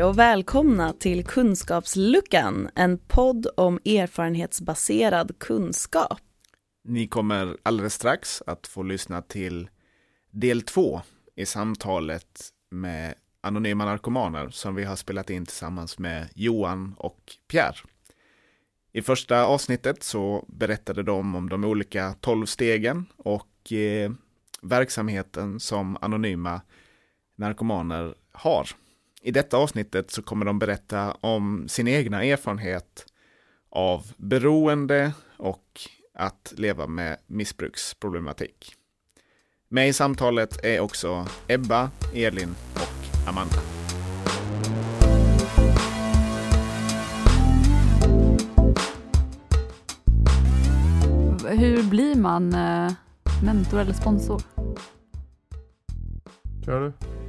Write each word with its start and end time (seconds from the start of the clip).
Hej 0.00 0.04
och 0.06 0.18
välkomna 0.18 0.92
till 0.92 1.24
Kunskapsluckan, 1.24 2.70
en 2.74 2.98
podd 2.98 3.46
om 3.56 3.76
erfarenhetsbaserad 3.84 5.38
kunskap. 5.38 6.20
Ni 6.84 7.06
kommer 7.06 7.56
alldeles 7.62 7.94
strax 7.94 8.42
att 8.46 8.66
få 8.66 8.82
lyssna 8.82 9.22
till 9.22 9.70
del 10.30 10.62
två 10.62 11.00
i 11.36 11.46
samtalet 11.46 12.40
med 12.70 13.14
anonyma 13.40 13.84
narkomaner 13.84 14.48
som 14.48 14.74
vi 14.74 14.84
har 14.84 14.96
spelat 14.96 15.30
in 15.30 15.46
tillsammans 15.46 15.98
med 15.98 16.28
Johan 16.34 16.94
och 16.98 17.20
Pierre. 17.48 17.76
I 18.92 19.02
första 19.02 19.44
avsnittet 19.44 20.02
så 20.02 20.44
berättade 20.48 21.02
de 21.02 21.34
om 21.34 21.48
de 21.48 21.64
olika 21.64 22.14
tolv 22.20 22.46
stegen 22.46 23.06
och 23.16 23.72
eh, 23.72 24.10
verksamheten 24.62 25.60
som 25.60 25.98
anonyma 26.00 26.60
narkomaner 27.36 28.14
har. 28.32 28.66
I 29.22 29.30
detta 29.30 29.56
avsnittet 29.56 30.10
så 30.10 30.22
kommer 30.22 30.46
de 30.46 30.58
berätta 30.58 31.12
om 31.12 31.68
sin 31.68 31.88
egna 31.88 32.24
erfarenhet 32.24 33.06
av 33.70 34.12
beroende 34.16 35.12
och 35.36 35.80
att 36.14 36.52
leva 36.56 36.86
med 36.86 37.16
missbruksproblematik. 37.26 38.74
Med 39.68 39.88
i 39.88 39.92
samtalet 39.92 40.64
är 40.64 40.80
också 40.80 41.26
Ebba, 41.48 41.90
Elin 42.14 42.54
och 42.74 43.28
Amanda. 43.28 43.56
Hur 51.48 51.90
blir 51.90 52.14
man 52.14 52.54
eh, 52.54 52.92
mentor 53.44 53.80
eller 53.80 53.92
sponsor? 53.92 54.42
Kör 56.64 56.80
du? 56.80 57.19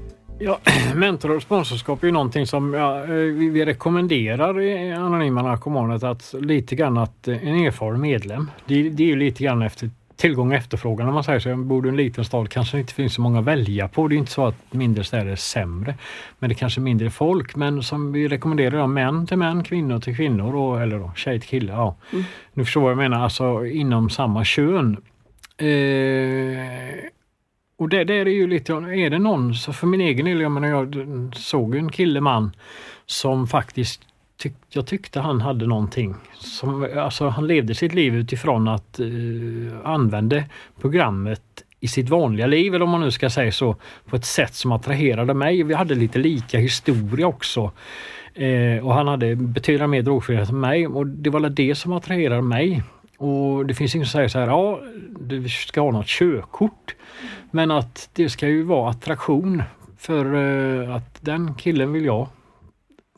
Ja, 0.43 0.59
mentor 0.95 1.35
och 1.35 1.41
sponsorskap 1.41 2.03
är 2.03 2.07
ju 2.07 2.13
någonting 2.13 2.47
som 2.47 2.73
ja, 2.73 3.01
vi 3.49 3.65
rekommenderar 3.65 4.61
i 4.61 4.91
Anonyma 4.91 5.41
Narkomanet 5.41 6.03
att 6.03 6.35
lite 6.39 6.75
grann 6.75 6.97
att 6.97 7.27
en 7.27 7.65
erfaren 7.65 8.01
medlem, 8.01 8.51
det, 8.65 8.89
det 8.89 9.03
är 9.03 9.07
ju 9.07 9.15
lite 9.15 9.43
grann 9.43 9.61
efter 9.61 9.89
tillgång 10.15 10.51
och 10.51 10.57
efterfrågan 10.57 11.07
om 11.07 11.13
man 11.13 11.23
säger 11.23 11.39
så. 11.39 11.55
Bor 11.55 11.81
du 11.81 11.89
i 11.89 11.91
en 11.91 11.97
liten 11.97 12.25
stad 12.25 12.49
kanske 12.49 12.77
det 12.77 12.81
inte 12.81 12.93
finns 12.93 13.13
så 13.13 13.21
många 13.21 13.39
att 13.39 13.45
välja 13.45 13.87
på. 13.87 14.07
Det 14.07 14.15
är 14.15 14.17
inte 14.17 14.31
så 14.31 14.45
att 14.45 14.55
mindre 14.73 15.03
städer 15.03 15.31
är 15.31 15.35
sämre. 15.35 15.95
Men 16.39 16.49
det 16.49 16.53
är 16.53 16.57
kanske 16.57 16.79
är 16.79 16.83
mindre 16.83 17.09
folk. 17.09 17.55
Men 17.55 17.83
som 17.83 18.11
vi 18.11 18.27
rekommenderar 18.27 18.77
då, 18.77 18.87
män 18.87 19.27
till 19.27 19.37
män, 19.37 19.63
kvinnor 19.63 19.99
till 19.99 20.15
kvinnor 20.15 20.55
och, 20.55 20.81
eller 20.81 20.99
då, 20.99 21.11
tjej 21.15 21.39
till 21.39 21.49
kille. 21.49 21.71
Ja. 21.71 21.95
Mm. 22.11 22.23
Nu 22.53 22.65
förstår 22.65 22.81
vad 22.81 22.91
jag 22.91 22.97
menar, 22.97 23.23
alltså 23.23 23.65
inom 23.65 24.09
samma 24.09 24.45
kön. 24.45 24.97
Eh, 25.57 25.67
och 27.81 27.89
det, 27.89 28.03
det 28.03 28.13
är 28.13 28.25
ju 28.25 28.47
lite, 28.47 28.73
är 28.73 29.09
det 29.09 29.19
någon, 29.19 29.55
så 29.55 29.73
för 29.73 29.87
min 29.87 30.01
egen 30.01 30.25
del, 30.25 30.41
jag 30.41 30.51
menar 30.51 30.67
jag 30.67 30.95
såg 31.35 31.75
en 31.75 31.91
kille 31.91 32.21
man 32.21 32.51
som 33.05 33.47
faktiskt 33.47 34.01
tyck, 34.37 34.53
jag 34.69 34.87
tyckte 34.87 35.19
han 35.19 35.41
hade 35.41 35.67
någonting. 35.67 36.15
Som, 36.33 36.87
alltså 36.97 37.27
han 37.27 37.47
levde 37.47 37.75
sitt 37.75 37.93
liv 37.93 38.15
utifrån 38.15 38.67
att 38.67 38.99
uh, 38.99 39.73
använde 39.83 40.45
programmet 40.81 41.41
i 41.79 41.87
sitt 41.87 42.09
vanliga 42.09 42.47
liv, 42.47 42.75
eller 42.75 42.85
om 42.85 42.89
man 42.89 43.01
nu 43.01 43.11
ska 43.11 43.29
säga 43.29 43.51
så, 43.51 43.75
på 44.05 44.15
ett 44.15 44.25
sätt 44.25 44.53
som 44.53 44.71
attraherade 44.71 45.33
mig. 45.33 45.63
Vi 45.63 45.73
hade 45.73 45.95
lite 45.95 46.19
lika 46.19 46.59
historia 46.59 47.27
också. 47.27 47.71
Eh, 48.33 48.85
och 48.85 48.93
han 48.93 49.07
hade 49.07 49.35
betydligt 49.35 49.89
mer 49.89 50.01
drogfrihet 50.01 50.49
än 50.49 50.59
mig 50.59 50.87
och 50.87 51.07
det 51.07 51.29
var 51.29 51.49
det 51.49 51.75
som 51.75 51.93
attraherade 51.93 52.41
mig. 52.41 52.83
Och 53.17 53.65
det 53.65 53.73
finns 53.73 53.95
ingen 53.95 54.07
som 54.07 54.11
säger 54.11 54.27
så 54.27 54.39
här, 54.39 54.47
ja 54.47 54.79
du 55.19 55.49
ska 55.49 55.81
ha 55.81 55.91
något 55.91 56.07
körkort. 56.07 56.95
Men 57.51 57.71
att 57.71 58.09
det 58.13 58.29
ska 58.29 58.47
ju 58.47 58.63
vara 58.63 58.89
attraktion 58.89 59.63
för 59.97 60.35
uh, 60.35 60.95
att 60.95 61.17
den 61.21 61.53
killen 61.55 61.93
vill 61.93 62.05
jag 62.05 62.27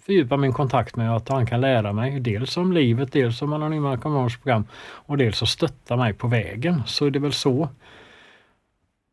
fördjupa 0.05 0.37
min 0.37 0.53
kontakt 0.53 0.95
med 0.95 1.15
att 1.15 1.29
han 1.29 1.45
kan 1.45 1.61
lära 1.61 1.93
mig 1.93 2.19
dels 2.19 2.57
om 2.57 2.73
livet, 2.73 3.11
dels 3.11 3.41
om 3.41 3.53
Anonyma 3.53 3.89
Narkomaners 3.89 4.37
program 4.37 4.65
och 4.81 5.17
dels 5.17 5.41
att 5.41 5.49
stötta 5.49 5.95
mig 5.95 6.13
på 6.13 6.27
vägen. 6.27 6.83
Så 6.85 7.09
det 7.09 7.19
är 7.19 7.21
väl 7.21 7.33
så. 7.33 7.69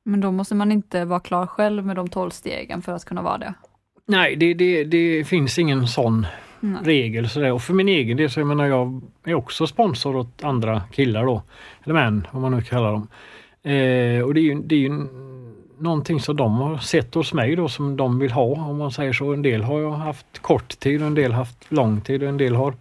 Men 0.05 0.21
då 0.21 0.31
måste 0.31 0.55
man 0.55 0.73
inte 0.73 1.05
vara 1.05 1.21
klar 1.21 1.47
själv 1.47 1.87
med 1.87 1.97
de 1.97 2.09
tolv 2.09 2.31
stegen 2.31 2.83
för 2.83 2.93
att 2.93 3.05
kunna 3.05 3.23
vara 3.23 3.39
det? 3.39 3.55
Nej, 4.07 4.37
det, 4.37 4.55
det, 4.55 4.85
det 4.85 5.25
finns 5.25 5.59
ingen 5.59 5.87
sån 5.87 6.27
Nej. 6.61 6.81
regel. 6.85 7.29
Sådär. 7.29 7.53
Och 7.53 7.63
för 7.63 7.75
min 7.75 7.89
egen 7.89 8.17
del 8.17 8.31
så 8.31 8.41
jag 8.41 8.47
menar 8.47 8.67
jag 8.67 9.03
är 9.25 9.35
också 9.35 9.67
sponsor 9.67 10.17
åt 10.17 10.45
andra 10.45 10.83
killar 10.93 11.25
då, 11.25 11.43
eller 11.85 11.95
män 11.95 12.27
om 12.31 12.43
man 12.43 12.53
nu 12.53 12.63
kallar 12.63 12.93
dem. 12.93 13.09
Eh, 13.63 14.23
och 14.23 14.35
det 14.35 14.41
är 14.41 14.45
ju, 14.45 14.63
det 14.63 14.75
är 14.75 14.79
ju 14.79 15.07
någonting 15.79 16.21
som 16.21 16.37
de 16.37 16.55
har 16.55 16.79
sett 16.79 17.15
hos 17.15 17.33
mig 17.33 17.57
då 17.57 17.69
som 17.69 17.97
de 17.97 18.19
vill 18.19 18.31
ha 18.31 18.43
om 18.43 18.79
man 18.79 18.91
säger 18.91 19.13
så. 19.13 19.33
En 19.33 19.43
del 19.43 19.63
har 19.63 19.91
haft 19.91 20.39
kort 20.39 20.79
tid 20.79 21.01
och 21.01 21.07
en 21.07 21.15
del 21.15 21.33
haft 21.33 21.73
lång 21.73 22.01
tid 22.01 22.23
och 22.23 22.29
en 22.29 22.37
del 22.37 22.55
har 22.55 22.75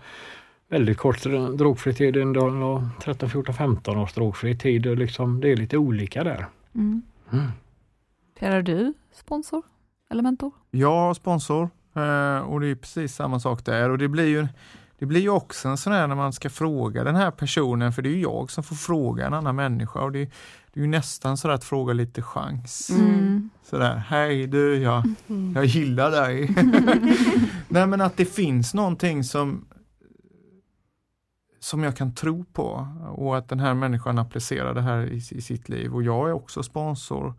väldigt 0.69 0.97
kort 0.97 1.23
drogfri 1.57 1.93
tid. 1.93 2.17
En 2.17 2.33
del 2.33 2.43
har 2.43 2.87
13, 3.01 3.29
14, 3.29 3.55
15 3.55 3.97
års 3.97 4.13
drogfri 4.13 4.57
tid 4.57 4.87
och 4.87 4.97
liksom, 4.97 5.41
det 5.41 5.51
är 5.51 5.55
lite 5.55 5.77
olika 5.77 6.23
där. 6.23 6.45
Mm. 6.75 7.01
Mm. 7.31 7.45
Per, 8.39 8.51
är 8.51 8.61
du 8.61 8.93
sponsor 9.11 9.61
eller 10.11 10.23
mentor? 10.23 10.51
Jag 10.71 10.91
har 10.91 11.13
sponsor 11.13 11.69
eh, 11.95 12.39
och 12.39 12.59
det 12.59 12.67
är 12.67 12.75
precis 12.75 13.15
samma 13.15 13.39
sak 13.39 13.65
där 13.65 13.89
och 13.89 13.97
det 13.97 14.07
blir 14.07 14.27
ju 14.27 14.47
det 14.99 15.05
blir 15.05 15.21
ju 15.21 15.29
också 15.29 15.67
en 15.67 15.77
sån 15.77 15.93
här 15.93 16.07
när 16.07 16.15
man 16.15 16.33
ska 16.33 16.49
fråga 16.49 17.03
den 17.03 17.15
här 17.15 17.31
personen, 17.31 17.93
för 17.93 18.01
det 18.01 18.09
är 18.09 18.13
ju 18.13 18.21
jag 18.21 18.51
som 18.51 18.63
får 18.63 18.75
fråga 18.75 19.27
en 19.27 19.33
annan 19.33 19.55
människa 19.55 19.99
och 19.99 20.11
det, 20.11 20.25
det 20.73 20.79
är 20.79 20.81
ju 20.81 20.87
nästan 20.87 21.37
så 21.37 21.49
att 21.49 21.63
fråga 21.63 21.93
lite 21.93 22.21
chans. 22.21 22.89
Mm. 22.89 23.49
Sådär, 23.63 23.95
hej 23.95 24.47
du, 24.47 24.77
jag, 24.77 25.03
mm. 25.27 25.53
jag 25.55 25.65
gillar 25.65 26.11
dig. 26.11 26.55
Nej 27.67 27.87
men 27.87 28.01
att 28.01 28.17
det 28.17 28.25
finns 28.25 28.73
någonting 28.73 29.23
som 29.23 29.65
som 31.59 31.83
jag 31.83 31.97
kan 31.97 32.15
tro 32.15 32.43
på 32.43 32.87
och 33.15 33.37
att 33.37 33.49
den 33.49 33.59
här 33.59 33.73
människan 33.73 34.19
applicerar 34.19 34.73
det 34.73 34.81
här 34.81 35.05
i, 35.05 35.15
i 35.15 35.41
sitt 35.41 35.69
liv 35.69 35.95
och 35.95 36.03
jag 36.03 36.29
är 36.29 36.33
också 36.33 36.63
sponsor. 36.63 37.33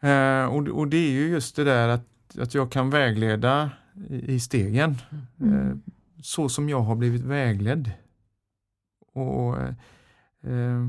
Eh, 0.00 0.44
och, 0.44 0.68
och, 0.68 0.88
det 0.88 0.96
är 0.96 1.10
ju 1.10 1.28
just 1.28 1.56
det 1.56 1.64
där 1.64 1.88
att, 1.88 2.38
att 2.38 2.54
jag 2.54 2.72
kan 2.72 2.90
vägleda 2.90 3.70
i, 4.08 4.34
i 4.34 4.40
stegen. 4.40 4.96
Mm. 5.40 5.70
Eh, 5.70 5.76
så 6.22 6.48
som 6.48 6.68
jag 6.68 6.80
har 6.80 6.96
blivit 6.96 7.22
vägledd. 7.22 7.92
Och 9.12 9.56
eh, 10.50 10.88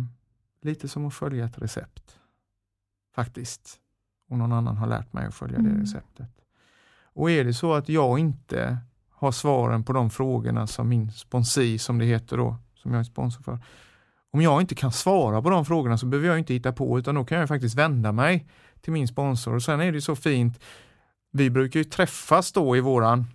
Lite 0.61 0.87
som 0.87 1.05
att 1.05 1.13
följa 1.13 1.45
ett 1.45 1.57
recept. 1.57 2.19
Faktiskt. 3.15 3.79
Och 4.29 4.37
någon 4.37 4.51
annan 4.51 4.77
har 4.77 4.87
lärt 4.87 5.13
mig 5.13 5.25
att 5.25 5.35
följa 5.35 5.57
mm. 5.57 5.73
det 5.73 5.81
receptet. 5.81 6.29
Och 7.13 7.31
är 7.31 7.43
det 7.43 7.53
så 7.53 7.73
att 7.73 7.89
jag 7.89 8.19
inte 8.19 8.77
har 9.09 9.31
svaren 9.31 9.83
på 9.83 9.93
de 9.93 10.09
frågorna 10.09 10.67
som 10.67 10.89
min 10.89 11.11
sponsi, 11.11 11.77
som 11.77 11.97
det 11.97 12.05
heter 12.05 12.37
då, 12.37 12.57
som 12.75 12.93
jag 12.93 12.99
är 12.99 13.03
sponsor 13.03 13.43
för. 13.43 13.59
Om 14.31 14.41
jag 14.41 14.61
inte 14.61 14.75
kan 14.75 14.91
svara 14.91 15.41
på 15.41 15.49
de 15.49 15.65
frågorna 15.65 15.97
så 15.97 16.05
behöver 16.05 16.27
jag 16.27 16.39
inte 16.39 16.53
hitta 16.53 16.73
på 16.73 16.99
utan 16.99 17.15
då 17.15 17.25
kan 17.25 17.39
jag 17.39 17.47
faktiskt 17.47 17.75
vända 17.75 18.11
mig 18.11 18.47
till 18.81 18.93
min 18.93 19.07
sponsor. 19.07 19.55
Och 19.55 19.63
sen 19.63 19.81
är 19.81 19.91
det 19.91 20.01
så 20.01 20.15
fint, 20.15 20.59
vi 21.31 21.49
brukar 21.49 21.79
ju 21.79 21.83
träffas 21.83 22.51
då 22.51 22.77
i 22.77 22.79
våran 22.79 23.25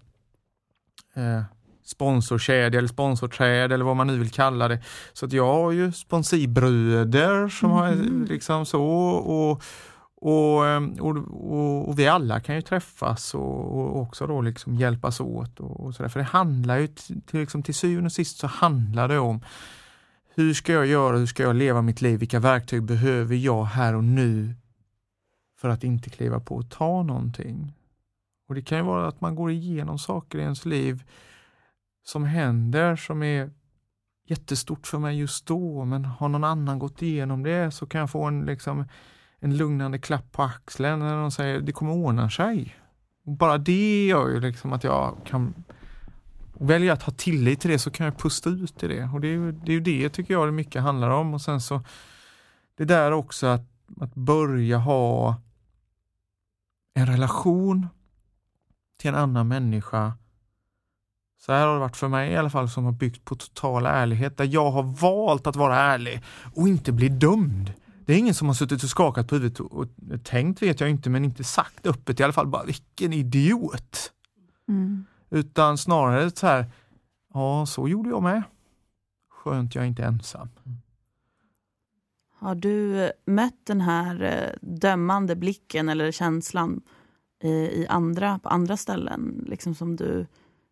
eh, 1.15 1.43
sponsorkedja 1.85 2.79
eller 2.79 2.89
sponsorträd 2.89 3.73
eller 3.73 3.85
vad 3.85 3.97
man 3.97 4.07
nu 4.07 4.19
vill 4.19 4.31
kalla 4.31 4.69
det. 4.69 4.83
Så 5.13 5.27
att 5.27 5.33
jag 5.33 5.55
har 5.55 5.73
ju 5.73 5.93
sponsibröder 5.93 7.49
som 7.49 7.71
mm. 7.71 7.81
har 7.81 8.27
liksom 8.29 8.67
så 8.67 8.85
och, 8.85 9.51
och, 9.51 9.63
och, 11.01 11.17
och, 11.31 11.89
och, 11.89 11.99
vi 11.99 12.09
alla 12.09 12.41
kan 12.41 12.55
ju 12.55 12.63
träffas 12.63 13.35
och, 13.35 14.01
också 14.01 14.27
då 14.27 14.41
liksom 14.41 14.75
hjälpas 14.75 15.21
åt. 15.21 15.61
Och, 15.61 15.81
och 15.81 15.95
så 15.95 16.03
där. 16.03 16.09
För 16.09 16.21
det 16.21 16.27
handlar 16.27 16.79
ju 16.79 16.87
till, 16.87 17.41
liksom, 17.41 17.63
till 17.63 17.75
syvende 17.75 18.07
och 18.07 18.13
sist 18.13 18.39
så 18.39 18.47
handlar 18.47 19.09
det 19.09 19.19
om 19.19 19.41
hur 20.35 20.55
ska 20.55 20.73
jag 20.73 20.87
göra, 20.87 21.17
hur 21.17 21.27
ska 21.27 21.43
jag 21.43 21.57
leva 21.57 21.83
mitt 21.83 22.01
liv, 22.01 22.19
vilka 22.21 22.41
verktyg 22.41 22.83
behöver 22.83 23.37
jag 23.37 23.65
här 23.65 23.95
och 23.95 24.05
nu 24.05 24.55
för 25.61 25.69
att 25.69 25.85
inte 25.85 26.11
kliva 26.11 26.41
på 26.41 26.57
och 26.57 26.71
ta 26.71 27.03
någonting. 27.03 27.73
Och 28.49 28.55
Det 28.55 28.63
kan 28.63 28.79
ju 28.79 28.85
vara 28.85 29.09
att 29.09 29.21
man 29.21 29.35
går 29.35 29.51
igenom 29.51 29.99
saker 29.99 30.39
i 30.39 30.43
ens 30.43 30.65
liv 30.65 31.03
som 32.05 32.25
händer 32.25 32.97
som 32.97 33.23
är 33.23 33.51
jättestort 34.27 34.87
för 34.87 34.99
mig 34.99 35.19
just 35.19 35.47
då, 35.47 35.85
men 35.85 36.05
har 36.05 36.29
någon 36.29 36.45
annan 36.45 36.79
gått 36.79 37.03
igenom 37.03 37.43
det 37.43 37.71
så 37.71 37.87
kan 37.87 38.01
jag 38.01 38.11
få 38.11 38.25
en, 38.25 38.47
liksom, 38.47 38.85
en 39.39 39.57
lugnande 39.57 39.99
klapp 39.99 40.33
på 40.33 40.43
axeln 40.43 40.99
när 40.99 41.17
de 41.17 41.31
säger 41.31 41.61
det 41.61 41.73
kommer 41.73 41.93
ordna 41.93 42.31
sig. 42.31 42.77
bara 43.23 43.59
det 43.59 44.07
gör 44.07 44.29
ju 44.29 44.41
liksom 44.41 44.73
att 44.73 44.85
jag 44.85 45.17
kan 45.25 45.55
välja 46.61 46.93
att 46.93 47.03
ha 47.03 47.13
tillit 47.13 47.61
till 47.61 47.71
det 47.71 47.79
så 47.79 47.91
kan 47.91 48.07
jag 48.07 48.19
pusta 48.19 48.51
ut 48.51 48.83
i 48.83 48.89
det. 48.89 49.05
Och 49.05 49.21
det 49.21 49.29
är 49.29 49.33
ju 49.33 49.53
det, 49.53 49.73
är 49.73 49.81
det 49.81 50.09
tycker 50.09 50.35
jag 50.35 50.49
det 50.49 50.53
mycket 50.53 50.83
handlar 50.83 51.11
om. 51.11 51.35
Och 51.35 51.41
sen 51.41 51.61
så 51.61 51.81
det 52.77 52.85
där 52.85 53.13
också 53.13 53.47
att, 53.47 53.69
att 54.01 54.15
börja 54.15 54.79
ha 54.79 55.37
en 56.95 57.07
relation 57.07 57.89
till 58.97 59.09
en 59.09 59.15
annan 59.15 59.49
människa 59.49 60.13
så 61.47 61.53
här 61.53 61.67
har 61.67 61.75
det 61.75 61.81
varit 61.81 61.97
för 61.97 62.09
mig 62.09 62.33
i 62.33 62.37
alla 62.37 62.51
fall 62.51 62.69
som 62.69 62.85
har 62.85 62.93
byggt 62.93 63.25
på 63.25 63.35
total 63.35 63.87
ärlighet 63.87 64.37
där 64.37 64.45
jag 64.45 64.71
har 64.71 64.83
valt 64.83 65.47
att 65.47 65.57
vara 65.57 65.77
ärlig 65.77 66.23
och 66.55 66.69
inte 66.69 66.93
bli 66.93 67.09
dömd. 67.09 67.73
Det 68.07 68.13
är 68.13 68.19
ingen 68.19 68.35
som 68.35 68.47
har 68.47 68.55
suttit 68.55 68.83
och 68.83 68.89
skakat 68.89 69.29
på 69.29 69.35
huvudet 69.35 69.61
och, 69.61 69.87
tänkt 70.25 70.63
vet 70.63 70.81
jag 70.81 70.91
inte 70.91 71.11
men 71.11 71.25
inte 71.25 71.45
sagt 71.45 71.87
öppet 71.87 72.21
i 72.21 72.23
alla 72.23 72.33
fall 72.33 72.47
bara 72.47 72.65
vilken 72.65 73.13
idiot. 73.13 74.13
Mm. 74.69 75.05
Utan 75.31 75.79
snarare 75.79 76.31
så 76.31 76.47
här, 76.47 76.67
ja 77.35 77.67
så 77.67 77.89
gjorde 77.89 78.09
jag 78.09 78.23
med. 78.23 78.43
Skönt 79.31 79.75
jag 79.75 79.85
är 79.85 79.89
inte 79.89 80.05
ensam. 80.05 80.49
Har 82.39 82.55
du 82.55 83.11
mött 83.27 83.67
den 83.67 83.81
här 83.81 84.23
eh, 84.23 84.69
dömande 84.77 85.37
blicken 85.37 85.89
eller 85.89 86.13
känslan 86.13 86.83
i, 87.43 87.49
i 87.49 87.87
andra, 87.89 88.39
på 88.39 88.49
andra 88.49 88.77
ställen 88.77 89.45
liksom 89.47 89.75
som 89.75 89.97
du 89.97 90.27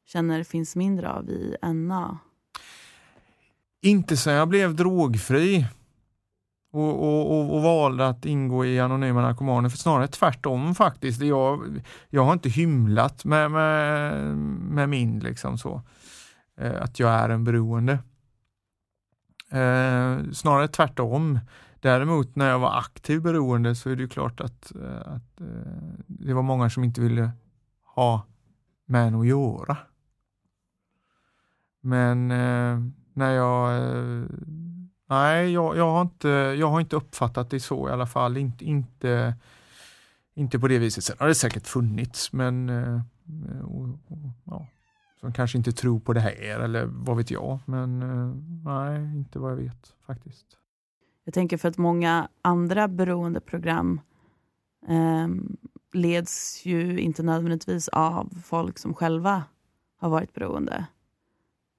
känner 0.06 0.44
finns 0.44 0.76
mindre 0.76 1.12
av 1.12 1.30
i 1.30 1.56
NA? 1.62 2.18
Inte 3.82 4.16
sen 4.16 4.34
jag 4.34 4.48
blev 4.48 4.74
drogfri 4.74 5.66
och, 6.72 7.02
och, 7.02 7.38
och, 7.38 7.54
och 7.54 7.62
valde 7.62 8.08
att 8.08 8.24
ingå 8.24 8.64
i 8.64 8.80
Anonyma 8.80 9.22
Narkomaner, 9.22 9.68
för 9.68 9.78
snarare 9.78 10.08
tvärtom 10.08 10.74
faktiskt. 10.74 11.22
Jag, 11.22 11.82
jag 12.10 12.24
har 12.24 12.32
inte 12.32 12.48
hymlat 12.48 13.24
med, 13.24 13.50
med, 13.50 14.36
med 14.58 14.88
min, 14.88 15.18
liksom 15.18 15.58
så, 15.58 15.82
eh, 16.58 16.82
att 16.82 16.98
jag 16.98 17.10
är 17.10 17.28
en 17.28 17.44
beroende. 17.44 17.92
Eh, 19.50 20.30
snarare 20.32 20.68
tvärtom. 20.68 21.40
Däremot 21.80 22.36
när 22.36 22.50
jag 22.50 22.58
var 22.58 22.78
aktiv 22.78 23.22
beroende 23.22 23.74
så 23.74 23.90
är 23.90 23.96
det 23.96 24.08
klart 24.08 24.40
att, 24.40 24.72
eh, 24.76 25.00
att 25.00 25.40
eh, 25.40 25.46
det 26.06 26.34
var 26.34 26.42
många 26.42 26.70
som 26.70 26.84
inte 26.84 27.00
ville 27.00 27.30
ha 27.94 28.26
med 28.86 29.06
en 29.06 29.14
att 29.14 29.26
göra. 29.26 29.76
Men 31.82 32.30
eh, 32.30 32.78
när 33.14 33.30
jag 33.30 33.76
eh, 33.76 34.24
Nej, 35.12 35.52
jag, 35.52 35.76
jag, 35.76 35.90
har 35.92 36.02
inte, 36.02 36.28
jag 36.28 36.70
har 36.70 36.80
inte 36.80 36.96
uppfattat 36.96 37.50
det 37.50 37.60
så 37.60 37.88
i 37.88 37.92
alla 37.92 38.06
fall. 38.06 38.36
Inte, 38.36 38.64
inte, 38.64 39.34
inte 40.34 40.58
på 40.58 40.68
det 40.68 40.78
viset. 40.78 41.04
Sen 41.04 41.16
har 41.18 41.28
det 41.28 41.34
säkert 41.34 41.66
funnits, 41.66 42.32
men 42.32 42.68
eh, 42.68 43.00
och, 43.64 43.88
och, 43.88 44.18
ja, 44.44 44.66
som 45.20 45.32
kanske 45.32 45.58
inte 45.58 45.72
tror 45.72 46.00
på 46.00 46.12
det 46.12 46.20
här 46.20 46.60
eller 46.60 46.84
vad 46.84 47.16
vet 47.16 47.30
jag. 47.30 47.58
Men 47.66 48.02
eh, 48.02 48.34
nej, 48.64 49.16
inte 49.16 49.38
vad 49.38 49.52
jag 49.52 49.56
vet 49.56 49.94
faktiskt. 50.06 50.46
Jag 51.24 51.34
tänker 51.34 51.56
för 51.56 51.68
att 51.68 51.78
många 51.78 52.28
andra 52.42 52.88
beroendeprogram 52.88 54.00
eh, 54.88 55.28
leds 55.92 56.66
ju 56.66 57.00
inte 57.00 57.22
nödvändigtvis 57.22 57.88
av 57.88 58.42
folk 58.44 58.78
som 58.78 58.94
själva 58.94 59.44
har 59.96 60.08
varit 60.08 60.34
beroende. 60.34 60.86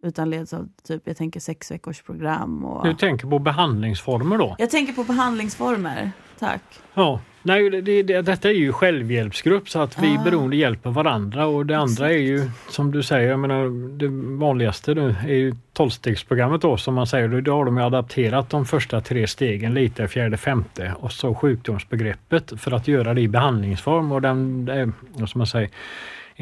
Utan 0.03 0.29
leds 0.29 0.53
av 0.53 0.69
typ, 0.87 1.01
jag 1.05 1.17
tänker 1.17 1.39
sex 1.39 1.71
veckors 1.71 2.01
program. 2.01 2.65
Och... 2.65 2.87
Du 2.87 2.93
tänker 2.93 3.27
på 3.27 3.39
behandlingsformer 3.39 4.37
då? 4.37 4.55
Jag 4.59 4.69
tänker 4.69 4.93
på 4.93 5.03
behandlingsformer, 5.03 6.11
tack. 6.39 6.61
Ja, 6.93 7.19
nej, 7.43 7.69
det, 7.69 8.03
det, 8.03 8.21
detta 8.21 8.49
är 8.49 8.53
ju 8.53 8.73
självhjälpsgrupp 8.73 9.69
så 9.69 9.79
att 9.79 10.03
vi 10.03 10.17
Ah. 10.17 10.23
beroende 10.23 10.55
hjälper 10.55 10.89
varandra 10.89 11.45
och 11.45 11.65
det 11.65 11.77
andra 11.77 12.11
är 12.11 12.17
ju 12.17 12.49
som 12.69 12.91
du 12.91 13.03
säger, 13.03 13.29
jag 13.29 13.39
menar, 13.39 13.97
det 13.97 14.07
vanligaste 14.39 14.93
nu 14.93 15.15
är 15.27 15.33
ju 15.35 15.55
tolvstegsprogrammet 15.73 16.61
då 16.61 16.77
som 16.77 16.93
man 16.93 17.07
säger, 17.07 17.41
då 17.41 17.55
har 17.55 17.65
de 17.65 17.77
ju 17.77 17.83
adapterat 17.83 18.49
de 18.49 18.65
första 18.65 19.01
tre 19.01 19.27
stegen 19.27 19.73
lite, 19.73 20.07
fjärde, 20.07 20.37
femte 20.37 20.93
och 20.99 21.11
så 21.11 21.35
sjukdomsbegreppet 21.35 22.61
för 22.61 22.71
att 22.71 22.87
göra 22.87 23.13
det 23.13 23.21
i 23.21 23.27
behandlingsform 23.27 24.11
och 24.11 24.21
den, 24.21 24.67
är, 24.67 24.91
ska 25.27 25.37
man 25.39 25.47
säga, 25.47 25.69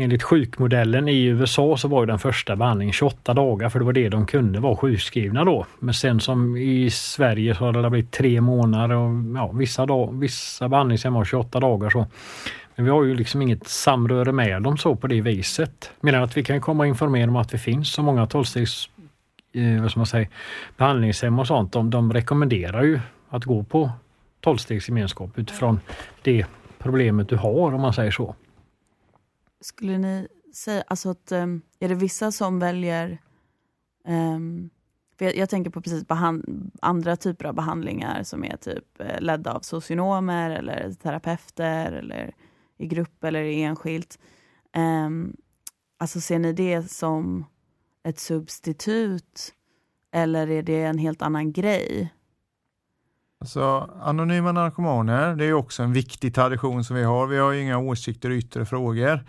Enligt 0.02 0.24
sjukmodellen 0.24 1.08
i 1.08 1.26
USA 1.26 1.78
så 1.78 1.88
var 1.88 2.02
ju 2.02 2.06
den 2.06 2.20
första 2.20 2.56
behandlingen 2.56 2.94
28 2.94 3.34
dagar 3.34 3.70
för 3.70 3.80
det 3.80 3.86
var 3.86 3.94
det 3.94 4.10
de 4.10 4.26
kunde 4.26 4.60
vara 4.60 4.76
sjukskrivna 4.76 5.46
då. 5.46 5.66
Men 5.80 5.94
sen 5.94 6.20
som 6.20 6.58
i 6.58 6.90
Sverige 6.90 7.56
så 7.56 7.66
har 7.66 7.74
det 7.74 7.90
blivit 7.90 8.12
tre 8.12 8.42
månader 8.42 8.96
och 8.96 9.12
ja, 9.36 9.52
vissa, 9.52 9.86
dag, 9.86 10.20
vissa 10.20 10.70
behandlingshem 10.70 11.16
har 11.16 11.26
28 11.26 11.60
dagar. 11.60 11.90
så. 11.90 12.06
Men 12.76 12.86
vi 12.86 12.92
har 12.92 13.04
ju 13.04 13.16
liksom 13.16 13.42
inget 13.42 13.68
samröre 13.68 14.32
med 14.32 14.62
dem 14.62 14.78
så 14.78 14.96
på 14.96 15.08
det 15.08 15.22
viset. 15.22 15.92
Medan 16.00 16.24
att 16.24 16.38
vi 16.38 16.44
kan 16.44 16.62
komma 16.62 16.84
och 16.84 16.88
informera 16.88 17.30
om 17.30 17.36
att 17.36 17.50
det 17.50 17.58
finns 17.58 17.94
så 17.94 18.04
många 18.04 18.28
tolvstegs 18.28 18.90
eh, 19.54 19.82
vad 19.82 19.92
ska 19.92 20.00
man 20.00 20.08
säga, 20.08 20.28
behandlingshem 20.78 21.40
och 21.40 21.48
sånt. 21.48 21.74
De, 21.74 21.90
de 21.90 22.14
rekommenderar 22.14 22.84
ju 22.84 23.00
att 23.30 23.46
gå 23.46 23.64
på 23.64 23.92
tolvstegsgemenskap 24.40 25.38
utifrån 25.38 25.80
det 26.22 26.46
problemet 26.80 27.30
du 27.30 27.36
har 27.36 27.74
om 27.74 27.82
man 27.82 27.94
säger 27.94 28.12
så. 28.12 28.36
Skulle 29.62 29.98
ni 29.98 30.28
säga, 30.54 30.84
alltså 30.88 31.10
att, 31.10 31.32
um, 31.32 31.62
är 31.80 31.90
det 31.90 31.96
vissa 31.96 32.32
som 32.32 32.60
väljer, 32.60 33.22
um, 34.08 34.70
för 35.18 35.26
jag, 35.26 35.36
jag 35.36 35.50
tänker 35.50 35.72
på 35.72 35.82
precis 35.82 36.08
behand, 36.08 36.72
andra 36.82 37.16
typer 37.16 37.46
av 37.46 37.54
behandlingar 37.54 38.24
som 38.24 38.44
är 38.44 38.58
typ 38.58 39.02
eh, 39.02 39.22
ledda 39.22 39.54
av 39.54 39.60
socionomer 39.60 40.50
eller 40.50 40.94
terapeuter 40.94 41.92
eller 41.92 42.36
i 42.78 42.88
grupp 42.88 43.24
eller 43.24 43.44
enskilt. 43.44 44.20
Um, 44.78 45.38
alltså 45.98 46.22
ser 46.22 46.40
ni 46.40 46.54
det 46.54 46.92
som 46.92 47.46
ett 48.04 48.20
substitut 48.20 49.54
eller 50.12 50.50
är 50.50 50.64
det 50.64 50.84
en 50.84 50.98
helt 50.98 51.22
annan 51.22 51.52
grej? 51.52 52.14
Alltså, 53.42 53.90
anonyma 54.02 54.52
narkomaner, 54.52 55.36
det 55.36 55.46
är 55.46 55.54
också 55.54 55.84
en 55.84 55.94
viktig 55.94 56.36
tradition 56.36 56.84
som 56.84 56.96
vi 56.96 57.04
har. 57.04 57.28
Vi 57.28 57.38
har 57.38 57.52
ju 57.52 57.62
inga 57.62 57.78
åsikter 57.78 58.30
och 58.30 58.36
yttre 58.36 58.66
frågor. 58.66 59.26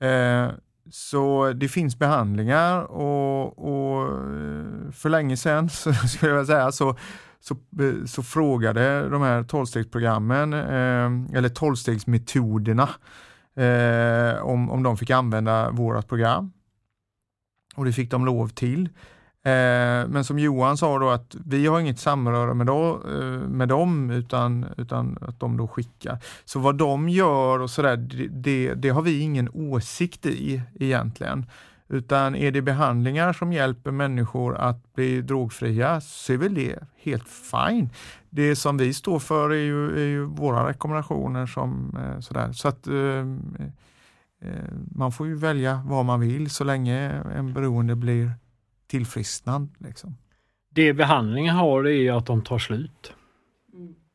Eh, 0.00 0.48
så 0.90 1.52
det 1.52 1.68
finns 1.68 1.98
behandlingar 1.98 2.82
och, 2.82 3.58
och 3.58 4.02
eh, 4.06 4.90
för 4.92 5.08
länge 5.08 5.36
sedan, 5.36 5.68
så 5.70 5.92
skulle 5.92 6.32
jag 6.32 6.46
säga, 6.46 6.72
så, 6.72 6.96
så, 7.40 7.54
eh, 7.54 8.04
så 8.06 8.22
frågade 8.22 9.08
de 9.08 9.22
här 9.22 9.42
tolvstegsprogrammen, 9.42 10.52
eh, 10.52 11.36
eller 11.38 11.48
tolvstegsmetoderna, 11.48 12.88
eh, 13.56 14.42
om, 14.42 14.70
om 14.70 14.82
de 14.82 14.96
fick 14.96 15.10
använda 15.10 15.70
vårt 15.70 16.08
program. 16.08 16.52
Och 17.76 17.84
det 17.84 17.92
fick 17.92 18.10
de 18.10 18.26
lov 18.26 18.48
till. 18.48 18.88
Eh, 19.44 20.08
men 20.08 20.24
som 20.24 20.38
Johan 20.38 20.76
sa 20.76 20.98
då 20.98 21.10
att 21.10 21.36
vi 21.44 21.66
har 21.66 21.80
inget 21.80 21.98
samröre 21.98 22.54
med, 22.54 22.66
då, 22.66 23.02
eh, 23.08 23.48
med 23.48 23.68
dem 23.68 24.10
utan, 24.10 24.66
utan 24.76 25.18
att 25.20 25.40
de 25.40 25.56
då 25.56 25.68
skickar. 25.68 26.18
Så 26.44 26.58
vad 26.58 26.74
de 26.74 27.08
gör 27.08 27.58
och 27.58 27.70
sådär, 27.70 27.96
det, 27.96 28.28
det, 28.28 28.74
det 28.74 28.88
har 28.88 29.02
vi 29.02 29.20
ingen 29.20 29.48
åsikt 29.52 30.26
i 30.26 30.62
egentligen. 30.74 31.46
Utan 31.88 32.34
är 32.34 32.50
det 32.50 32.62
behandlingar 32.62 33.32
som 33.32 33.52
hjälper 33.52 33.90
människor 33.90 34.56
att 34.56 34.94
bli 34.94 35.22
drogfria 35.22 36.00
så 36.00 36.32
är 36.32 36.36
väl 36.36 36.54
det 36.54 36.78
helt 37.02 37.28
fine. 37.28 37.90
Det 38.30 38.56
som 38.56 38.76
vi 38.76 38.94
står 38.94 39.18
för 39.18 39.50
är 39.50 39.64
ju, 39.64 39.92
är 39.92 40.06
ju 40.06 40.24
våra 40.24 40.68
rekommendationer 40.68 41.46
som 41.46 41.96
eh, 41.96 42.20
sådär. 42.20 42.52
Så 42.52 42.68
att 42.68 42.88
man 44.94 45.12
får 45.12 45.26
ju 45.26 45.34
välja 45.34 45.82
vad 45.86 46.04
man 46.04 46.20
vill 46.20 46.50
så 46.50 46.64
länge 46.64 47.22
en 47.36 47.52
beroende 47.52 47.96
blir 47.96 48.32
tillfrisknad. 48.88 49.68
Liksom. 49.78 50.16
Det 50.70 50.94
behandlingen 50.94 51.54
har 51.54 51.82
det 51.82 51.92
är 51.92 52.00
ju 52.00 52.10
att 52.10 52.26
de 52.26 52.42
tar 52.42 52.58
slut. 52.58 53.14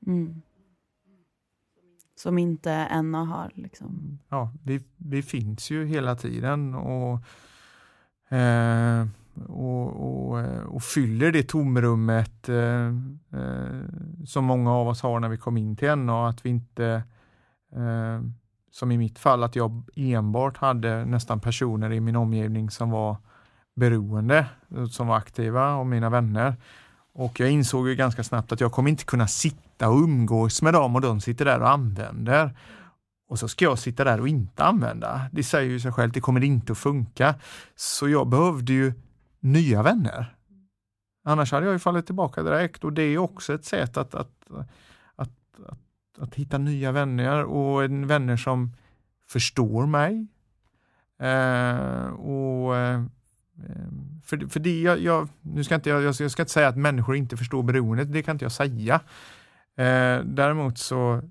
Mm. 0.08 0.42
Som 2.15 2.38
inte 2.38 3.01
NA 3.01 3.24
har. 3.24 3.51
Liksom. 3.56 4.20
Ja, 4.30 4.51
vi, 4.63 4.84
vi 4.98 5.22
finns 5.22 5.72
ju 5.72 5.86
hela 5.86 6.15
tiden 6.15 6.75
och, 6.75 7.20
eh, 8.36 9.08
och, 9.48 10.30
och, 10.30 10.39
eh, 10.39 10.63
och 10.63 10.84
fyller 10.84 11.32
det 11.32 11.44
tomrummet 11.44 12.50
eh, 12.50 12.88
eh, 13.39 13.82
som 14.25 14.46
många 14.46 14.72
av 14.72 14.88
oss 14.88 15.01
har 15.01 15.20
när 15.20 15.30
vi 15.30 15.38
kom 15.38 15.58
in 15.58 15.75
till 15.75 15.96
NA. 15.96 16.27
Att 16.30 16.46
vi 16.46 16.50
inte, 16.50 17.03
eh, 17.75 18.22
som 18.72 18.92
i 18.92 18.98
mitt 18.98 19.20
fall, 19.20 19.44
att 19.44 19.56
jag 19.56 19.84
enbart 19.96 20.58
hade 20.58 21.06
nästan 21.06 21.39
personer 21.39 21.92
i 21.92 22.00
min 22.00 22.15
omgivning 22.15 22.70
som 22.70 22.89
var 22.89 23.18
beroende, 23.75 24.46
eh, 24.75 24.86
som 24.86 25.08
var 25.08 25.18
aktiva 25.18 25.75
och 25.75 25.88
mina 25.88 26.10
vänner. 26.10 26.56
Och 27.13 27.39
jag 27.39 27.51
insåg 27.51 27.88
ju 27.88 27.96
ganska 27.96 28.24
snabbt 28.24 28.51
att 28.51 28.62
jag 28.62 28.72
kommer 28.72 28.89
inte 28.89 29.06
kunna 29.06 29.27
sitta 29.27 29.89
och 29.89 30.01
umgås 30.01 30.62
med 30.62 30.74
dem 30.74 30.96
och 30.96 31.01
de 31.01 31.22
sitter 31.22 31.46
där 31.46 31.62
och 31.62 31.70
använder. 31.70 32.58
Och 33.27 33.39
så 33.39 33.48
ska 33.48 33.65
jag 33.65 33.80
sitta 33.80 34.03
där 34.03 34.22
och 34.22 34.27
inte 34.27 34.63
använda. 34.63 35.22
Det 35.32 35.44
säger 35.44 35.70
ju 35.70 35.80
sig 35.80 35.92
självt, 35.92 36.13
det 36.13 36.22
kommer 36.22 36.44
inte 36.44 36.72
att 36.72 36.77
funka. 36.77 37.36
Så 37.75 38.10
jag 38.10 38.27
behövde 38.27 38.74
ju 38.74 38.94
nya 39.39 39.84
vänner. 39.84 40.36
Annars 41.25 41.51
hade 41.51 41.65
jag 41.65 41.74
ju 41.74 41.80
fallit 41.80 42.06
tillbaka 42.06 42.44
direkt 42.44 42.84
och 42.84 42.94
det 42.94 43.03
är 43.03 43.18
också 43.18 43.53
ett 43.53 43.65
sätt 43.65 43.98
att, 43.98 44.15
att, 44.15 44.32
att, 45.15 45.30
att, 45.68 45.80
att 46.20 46.36
hitta 46.36 46.58
nya 46.58 46.92
vänner 46.92 47.44
och 47.44 47.84
en 47.84 48.08
vänner 48.08 48.38
som 48.38 48.72
förstår 49.27 49.86
mig. 49.86 50.27
Eh, 51.20 52.08
och 52.08 52.77
eh, 52.77 53.03
Ehm, 53.58 54.22
för, 54.24 54.38
för 54.50 54.60
det 54.60 54.82
jag, 54.82 55.00
jag, 55.00 55.30
nu 55.42 55.64
ska 55.64 55.76
inte 55.76 55.90
jag, 55.90 56.04
jag 56.04 56.32
ska 56.32 56.42
inte 56.42 56.52
säga 56.54 56.68
att 56.68 56.78
människor 56.78 57.16
inte 57.16 57.38
förstår 57.38 57.64
beroendet, 57.64 58.14
det 58.14 58.24
kan 58.24 58.36
inte 58.36 58.46
jag 58.46 58.52
säga. 58.52 58.96
Eh, 59.78 60.20
däremot 60.26 60.78
så, 60.78 61.22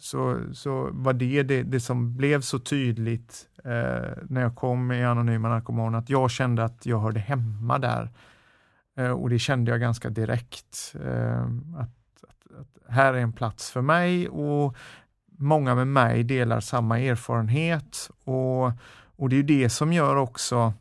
så, 0.00 0.40
så 0.52 0.88
var 0.92 1.12
det, 1.12 1.42
det 1.42 1.62
det 1.62 1.80
som 1.80 2.16
blev 2.16 2.40
så 2.40 2.58
tydligt 2.58 3.46
eh, 3.64 4.10
när 4.28 4.40
jag 4.40 4.54
kom 4.54 4.92
i 4.92 5.04
Anonyma 5.04 5.48
Narkomaner, 5.48 5.98
att 5.98 6.10
jag 6.10 6.30
kände 6.30 6.64
att 6.64 6.86
jag 6.86 7.00
hörde 7.00 7.20
hemma 7.20 7.78
där. 7.78 8.10
Eh, 8.96 9.10
och 9.10 9.30
det 9.30 9.38
kände 9.38 9.70
jag 9.70 9.80
ganska 9.80 10.10
direkt. 10.10 10.96
Eh, 11.04 11.42
att, 11.76 12.24
att, 12.28 12.60
att 12.60 12.92
här 12.94 13.14
är 13.14 13.18
en 13.18 13.32
plats 13.32 13.70
för 13.70 13.80
mig 13.80 14.28
och 14.28 14.76
många 15.38 15.74
med 15.74 15.86
mig 15.86 16.24
delar 16.24 16.60
samma 16.60 16.98
erfarenhet 16.98 18.10
och 18.24 18.72
Och 19.18 19.28
det 19.28 19.36
är 19.36 19.42
det 19.42 19.68
som 19.68 19.92
gör 19.92 20.16
också 20.16 20.72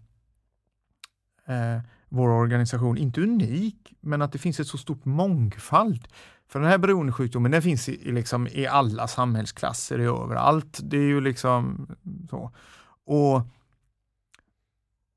eh, 1.47 1.79
vår 2.09 2.29
organisation, 2.29 2.97
inte 2.97 3.21
unik, 3.21 3.93
men 3.99 4.21
att 4.21 4.31
det 4.31 4.37
finns 4.37 4.59
ett 4.59 4.67
så 4.67 4.77
stort 4.77 5.05
mångfald. 5.05 6.07
För 6.47 6.59
den 6.59 6.69
här 6.69 6.77
beroendesjukdomen 6.77 7.51
den 7.51 7.61
finns 7.61 7.89
i, 7.89 8.09
i, 8.09 8.11
liksom, 8.11 8.47
i 8.47 8.67
alla 8.67 9.07
samhällsklasser, 9.07 9.99
överallt. 9.99 10.79
Det 10.83 10.97
är 10.97 11.07
ju 11.07 11.21
liksom 11.21 11.87
så. 12.29 12.51
Och, 13.05 13.41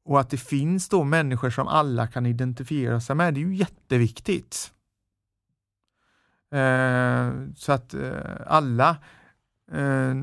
och 0.04 0.20
att 0.20 0.30
det 0.30 0.36
finns 0.36 0.88
då 0.88 1.04
människor 1.04 1.50
som 1.50 1.68
alla 1.68 2.06
kan 2.06 2.26
identifiera 2.26 3.00
sig 3.00 3.16
med, 3.16 3.34
det 3.34 3.40
är 3.40 3.44
ju 3.44 3.56
jätteviktigt. 3.56 4.72
Eh, 6.52 7.32
så 7.56 7.72
att 7.72 7.94
eh, 7.94 8.12
alla 8.46 8.96
eh, 9.72 10.14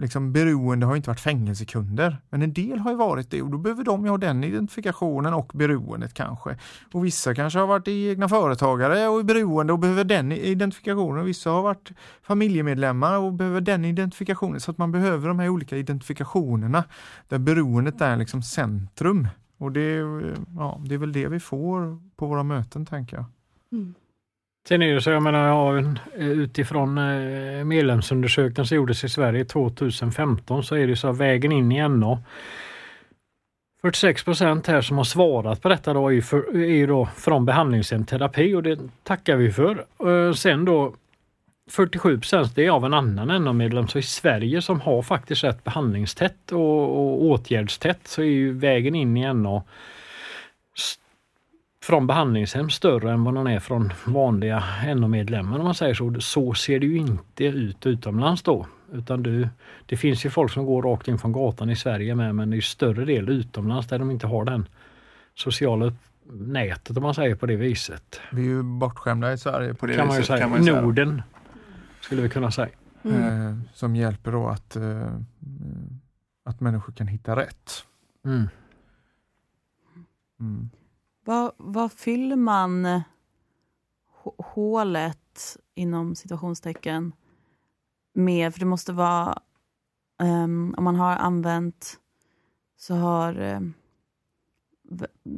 liksom 0.00 0.32
beroende 0.32 0.86
har 0.86 0.96
inte 0.96 1.10
varit 1.10 1.20
fängelsekunder, 1.20 2.16
men 2.30 2.42
en 2.42 2.52
del 2.52 2.78
har 2.78 2.90
ju 2.90 2.96
varit 2.96 3.30
det 3.30 3.42
och 3.42 3.50
då 3.50 3.58
behöver 3.58 3.84
de 3.84 4.04
ju 4.04 4.10
ha 4.10 4.18
den 4.18 4.44
identifikationen 4.44 5.34
och 5.34 5.52
beroendet 5.54 6.14
kanske. 6.14 6.58
Och 6.92 7.04
vissa 7.04 7.34
kanske 7.34 7.58
har 7.58 7.66
varit 7.66 7.88
egna 7.88 8.28
företagare 8.28 9.08
och 9.08 9.20
är 9.20 9.24
beroende 9.24 9.72
och 9.72 9.78
behöver 9.78 10.04
den 10.04 10.32
identifikationen. 10.32 11.20
Och 11.20 11.28
vissa 11.28 11.50
har 11.50 11.62
varit 11.62 11.90
familjemedlemmar 12.22 13.18
och 13.18 13.32
behöver 13.32 13.60
den 13.60 13.84
identifikationen. 13.84 14.60
Så 14.60 14.70
att 14.70 14.78
man 14.78 14.92
behöver 14.92 15.28
de 15.28 15.38
här 15.38 15.48
olika 15.48 15.76
identifikationerna 15.76 16.84
där 17.28 17.38
beroendet 17.38 18.00
är 18.00 18.16
liksom 18.16 18.42
centrum. 18.42 19.28
Och 19.58 19.72
det, 19.72 19.96
ja, 20.56 20.80
det 20.84 20.94
är 20.94 20.98
väl 20.98 21.12
det 21.12 21.28
vi 21.28 21.40
får 21.40 22.00
på 22.16 22.26
våra 22.26 22.42
möten 22.42 22.86
tänker 22.86 23.16
jag. 23.16 23.24
Mm. 23.72 23.94
Sen 24.68 24.82
är 24.82 24.94
det 24.94 25.00
så, 25.00 25.10
jag 25.10 25.22
menar, 25.22 25.48
ja, 25.48 25.82
utifrån 26.16 26.98
eh, 26.98 27.64
medlemsundersökningen 27.64 28.66
som 28.66 28.76
gjordes 28.76 29.04
i 29.04 29.08
Sverige 29.08 29.44
2015 29.44 30.64
så 30.64 30.74
är 30.74 30.86
det 30.86 30.96
så 30.96 31.08
att 31.08 31.18
vägen 31.18 31.52
in 31.52 31.72
i 31.72 31.88
NA 31.88 32.22
46 33.80 34.24
procent 34.24 34.66
här 34.66 34.80
som 34.80 34.96
har 34.96 35.04
svarat 35.04 35.62
på 35.62 35.68
detta 35.68 35.92
då 35.92 36.12
är, 36.12 36.20
för, 36.20 36.56
är 36.56 36.86
då 36.86 37.08
från 37.16 37.44
behandlingshem 37.44 38.04
terapi 38.04 38.54
och 38.54 38.62
det 38.62 38.78
tackar 39.02 39.36
vi 39.36 39.52
för. 39.52 39.84
Eh, 40.06 40.32
sen 40.32 40.64
då 40.64 40.94
47 41.70 42.18
procent 42.18 42.54
det 42.54 42.66
är 42.66 42.70
av 42.70 42.84
en 42.84 42.94
annan 42.94 43.44
NA-medlem. 43.44 43.88
Så 43.88 43.98
i 43.98 44.02
Sverige 44.02 44.62
som 44.62 44.80
har 44.80 45.02
faktiskt 45.02 45.44
rätt 45.44 45.64
behandlingstätt 45.64 46.52
och, 46.52 46.82
och 46.82 47.22
åtgärdstätt 47.22 48.08
så 48.08 48.22
är 48.22 48.26
ju 48.26 48.52
vägen 48.52 48.94
in 48.94 49.16
i 49.16 49.34
NA 49.34 49.62
från 51.82 52.06
behandlingshem 52.06 52.70
större 52.70 53.12
än 53.12 53.24
vad 53.24 53.34
den 53.34 53.46
är 53.46 53.60
från 53.60 53.92
vanliga 54.04 54.64
NO-medlemmar 54.96 55.58
om 55.58 55.64
man 55.64 55.74
säger 55.74 55.94
så. 55.94 56.20
Så 56.20 56.54
ser 56.54 56.80
det 56.80 56.86
ju 56.86 56.96
inte 56.96 57.44
ut 57.44 57.86
utomlands 57.86 58.42
då. 58.42 58.66
Utan 58.92 59.22
du, 59.22 59.48
det 59.86 59.96
finns 59.96 60.26
ju 60.26 60.30
folk 60.30 60.52
som 60.52 60.66
går 60.66 60.82
rakt 60.82 61.08
in 61.08 61.18
från 61.18 61.32
gatan 61.32 61.70
i 61.70 61.76
Sverige 61.76 62.14
med 62.14 62.34
men 62.34 62.50
det 62.50 62.56
är 62.56 62.60
större 62.60 63.04
del 63.04 63.28
utomlands 63.28 63.88
där 63.88 63.98
de 63.98 64.10
inte 64.10 64.26
har 64.26 64.44
den 64.44 64.68
sociala 65.34 65.92
nätet 66.32 66.96
om 66.96 67.02
man 67.02 67.14
säger 67.14 67.34
på 67.34 67.46
det 67.46 67.56
viset. 67.56 68.20
Vi 68.32 68.42
är 68.42 68.46
ju 68.46 68.62
bortskämda 68.62 69.32
i 69.32 69.38
Sverige 69.38 69.74
på 69.74 69.86
det 69.86 69.94
kan 69.94 70.08
viset. 70.08 70.28
Man 70.28 70.38
ju 70.38 70.40
säga. 70.40 70.48
Man 70.48 70.64
säga. 70.64 70.80
Norden 70.80 71.22
skulle 72.00 72.22
vi 72.22 72.28
kunna 72.28 72.50
säga. 72.50 72.68
Mm. 73.02 73.48
Eh, 73.48 73.56
som 73.74 73.96
hjälper 73.96 74.32
då 74.32 74.48
att, 74.48 74.76
eh, 74.76 75.12
att 76.44 76.60
människor 76.60 76.92
kan 76.92 77.06
hitta 77.06 77.36
rätt. 77.36 77.70
Mm. 78.24 78.48
Mm. 80.40 80.70
Vad, 81.28 81.52
vad 81.56 81.92
fyller 81.92 82.36
man 82.36 83.02
hålet 84.38 85.56
inom 85.74 86.14
situationstecken 86.14 87.12
med? 88.12 88.52
För 88.52 88.60
det 88.60 88.66
måste 88.66 88.92
vara, 88.92 89.42
um, 90.22 90.74
om 90.78 90.84
man 90.84 90.96
har 90.96 91.16
använt 91.16 92.00
så 92.76 92.94
har 92.94 93.40
um, 93.40 93.74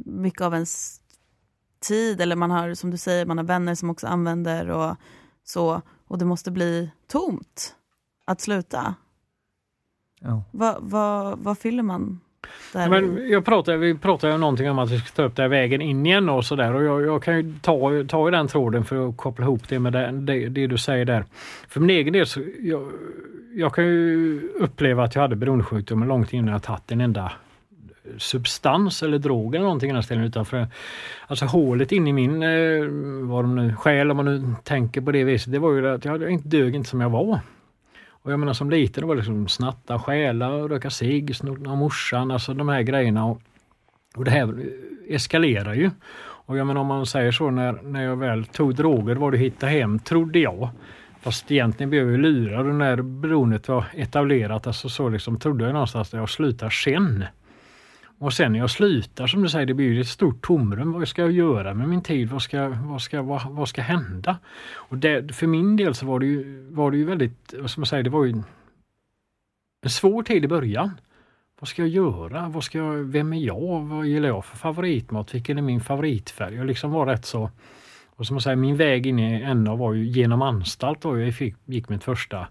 mycket 0.05 0.41
av 0.41 0.53
ens 0.53 1.01
tid, 1.79 2.21
eller 2.21 2.35
man 2.35 2.51
har 2.51 2.73
som 2.73 2.91
du 2.91 2.97
säger, 2.97 3.25
man 3.25 3.37
har 3.37 3.45
vänner 3.45 3.75
som 3.75 3.89
också 3.89 4.07
använder 4.07 4.69
och 4.69 4.95
så, 5.43 5.81
och 6.07 6.17
det 6.17 6.25
måste 6.25 6.51
bli 6.51 6.91
tomt 7.07 7.75
att 8.25 8.41
sluta. 8.41 8.95
Ja. 10.19 10.43
Vad, 10.51 10.77
vad, 10.81 11.39
vad 11.39 11.57
fyller 11.57 11.83
man 11.83 12.19
men 12.73 13.29
jag 13.29 13.45
pratar, 13.45 13.77
vi 13.77 13.97
pratade 13.97 14.37
någonting 14.37 14.69
om 14.69 14.79
att 14.79 14.91
vi 14.91 14.99
ska 14.99 15.15
ta 15.15 15.23
upp 15.23 15.37
här 15.37 15.47
vägen 15.47 15.81
in 15.81 16.05
igen 16.05 16.29
och 16.29 16.45
sådär 16.45 16.73
och 16.73 16.83
jag, 16.83 17.01
jag, 17.01 17.23
kan 17.23 17.37
ju 17.37 17.55
ta, 17.61 18.03
ta 18.07 18.27
i 18.27 18.31
den 18.31 18.47
tråden 18.47 18.85
för 18.85 19.09
att 19.09 19.17
koppla 19.17 19.45
ihop 19.45 19.69
det 19.69 19.79
med 19.79 19.93
det, 19.93 20.11
det, 20.11 20.49
det 20.49 20.67
du 20.67 20.77
säger 20.77 21.05
där. 21.05 21.25
För 21.67 21.79
min 21.79 21.89
egen 21.89 22.13
del 22.13 22.25
så 22.25 22.41
jag, 22.59 22.91
jag 23.53 23.75
kan 23.75 23.85
ju 23.85 24.41
uppleva 24.59 25.03
att 25.03 25.15
jag 25.15 25.21
hade 25.21 25.35
beroendesjukdomen 25.35 26.07
långt 26.07 26.33
innan 26.33 26.53
jag 26.53 26.63
tagit 26.63 26.91
en 26.91 27.01
enda 27.01 27.31
substans 28.17 29.03
eller 29.03 29.17
drog 29.17 29.55
eller 29.55 29.65
någonting 29.65 29.89
i 29.89 29.93
den 29.93 30.03
ställen 30.03 30.23
utanför. 30.23 30.67
Alltså 31.27 31.45
hålet 31.45 31.91
in 31.91 32.07
i 32.07 32.13
min, 32.13 32.43
eh, 32.43 32.85
vad 33.21 33.43
de 33.43 33.55
nu, 33.55 33.75
själ 33.75 34.11
om 34.11 34.17
man 34.17 34.25
nu 34.25 34.55
tänker 34.63 35.01
på 35.01 35.11
det 35.11 35.23
viset, 35.23 35.51
det 35.51 35.59
var 35.59 35.73
ju 35.73 35.89
att 35.89 36.05
jag 36.05 36.31
inte 36.31 36.47
dög 36.47 36.75
inte 36.75 36.89
som 36.89 37.01
jag 37.01 37.09
var. 37.09 37.39
Och 38.21 38.31
jag 38.31 38.39
menar 38.39 38.53
som 38.53 38.69
liten, 38.69 39.01
det 39.01 39.07
var 39.07 39.15
liksom 39.15 39.47
snatta, 39.47 39.99
stjäla, 39.99 40.49
röka 40.49 40.89
cigg, 40.89 41.35
snodda 41.35 41.75
morsan, 41.75 42.31
alltså 42.31 42.53
de 42.53 42.69
här 42.69 42.81
grejerna. 42.81 43.25
Och, 43.25 43.41
och 44.15 44.25
det 44.25 44.31
här 44.31 44.55
eskalerar 45.07 45.73
ju. 45.73 45.91
Och 46.21 46.57
jag 46.57 46.67
menar 46.67 46.81
om 46.81 46.87
man 46.87 47.05
säger 47.05 47.31
så 47.31 47.49
när, 47.49 47.79
när 47.83 48.03
jag 48.03 48.15
väl 48.15 48.45
tog 48.45 48.75
droger 48.75 49.15
var 49.15 49.31
det 49.31 49.37
hitta 49.37 49.67
hem, 49.67 49.99
trodde 49.99 50.39
jag. 50.39 50.69
Fast 51.21 51.51
egentligen 51.51 51.89
blev 51.89 52.11
jag 52.11 52.19
lurad 52.19 52.67
och 52.67 52.75
när 52.75 53.01
beroendet 53.01 53.67
var 53.67 53.85
etablerat, 53.93 54.67
alltså 54.67 54.89
så 54.89 55.09
liksom 55.09 55.39
trodde 55.39 55.63
jag 55.63 55.73
någonstans 55.73 56.13
att 56.13 56.19
jag 56.19 56.29
slutar 56.29 56.69
sen. 56.69 57.25
Och 58.21 58.33
sen 58.33 58.51
när 58.51 58.59
jag 58.59 58.69
slutar, 58.69 59.27
som 59.27 59.43
du 59.43 59.49
säger, 59.49 59.65
det 59.65 59.73
blir 59.73 59.99
ett 59.99 60.07
stort 60.07 60.41
tomrum. 60.41 60.91
Vad 60.91 61.07
ska 61.07 61.21
jag 61.21 61.31
göra 61.31 61.73
med 61.73 61.89
min 61.89 62.01
tid? 62.01 62.29
Vad 62.29 62.41
ska, 62.41 62.69
vad 62.69 63.01
ska, 63.01 63.21
vad, 63.21 63.51
vad 63.51 63.69
ska 63.69 63.81
hända? 63.81 64.37
Och 64.73 64.97
det, 64.97 65.35
för 65.35 65.47
min 65.47 65.75
del 65.75 65.95
så 65.95 66.05
var 66.05 66.19
det 66.19 66.25
ju, 66.25 66.69
var 66.71 66.91
det 66.91 66.97
ju 66.97 67.05
väldigt, 67.05 67.53
vad 67.59 67.71
ska 67.71 67.81
man 67.81 67.85
säga, 67.85 68.03
det 68.03 68.09
var 68.09 68.25
ju 68.25 68.31
en 69.83 69.89
svår 69.89 70.23
tid 70.23 70.45
i 70.45 70.47
början. 70.47 70.91
Vad 71.59 71.67
ska 71.67 71.81
jag 71.81 71.89
göra? 71.89 72.49
Vad 72.49 72.63
ska 72.63 72.77
jag, 72.77 72.93
vem 72.93 73.33
är 73.33 73.39
jag? 73.39 73.81
Vad 73.81 74.05
gillar 74.05 74.27
jag 74.27 74.45
för 74.45 74.57
favoritmat? 74.57 75.33
Vilken 75.33 75.57
är 75.57 75.61
min 75.61 75.81
favoritfärg? 75.81 76.55
Jag 76.55 76.67
liksom 76.67 76.91
var 76.91 77.05
rätt 77.05 77.25
så, 77.25 77.51
och 78.09 78.27
som 78.27 78.33
man 78.33 78.41
säger, 78.41 78.55
min 78.55 78.77
väg 78.77 79.07
in 79.07 79.19
i 79.19 79.53
NA 79.53 79.75
var 79.75 79.93
ju 79.93 80.05
genom 80.05 80.41
anstalt. 80.41 81.01
Då 81.01 81.19
jag 81.19 81.35
fick, 81.35 81.55
gick 81.65 81.89
mitt 81.89 82.03
första 82.03 82.47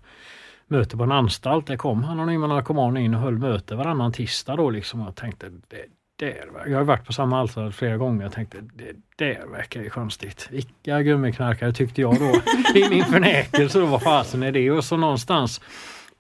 möte 0.70 0.96
på 0.96 1.02
en 1.02 1.12
anstalt. 1.12 1.66
Där 1.66 1.76
kom 1.76 2.04
anonyma 2.04 2.46
narkomaner 2.46 3.00
in 3.00 3.14
och 3.14 3.20
höll 3.20 3.38
möte 3.38 3.74
varannan 3.74 4.12
tisdag 4.12 4.56
då 4.56 4.70
liksom. 4.70 5.00
Jag 5.00 5.14
tänkte, 5.14 5.48
det, 5.68 5.84
där, 6.16 6.50
jag 6.66 6.76
har 6.76 6.84
varit 6.84 7.06
på 7.06 7.12
samma 7.12 7.40
anstalt 7.40 7.74
flera 7.74 7.96
gånger. 7.96 8.22
Jag 8.22 8.32
tänkte, 8.32 8.58
det 8.60 8.96
där 9.16 9.46
verkar 9.46 9.82
ju 9.82 9.90
konstigt. 9.90 10.48
Vilka 10.50 11.02
gummiknarkare 11.02 11.72
tyckte 11.72 12.00
jag 12.00 12.18
då 12.18 12.40
i 12.78 12.88
min 12.90 13.04
förnekelse. 13.04 13.78
Då, 13.78 13.86
vad 13.86 14.02
fasen 14.02 14.42
är 14.42 14.52
det? 14.52 14.70
Och 14.70 14.84
så 14.84 14.96
någonstans 14.96 15.60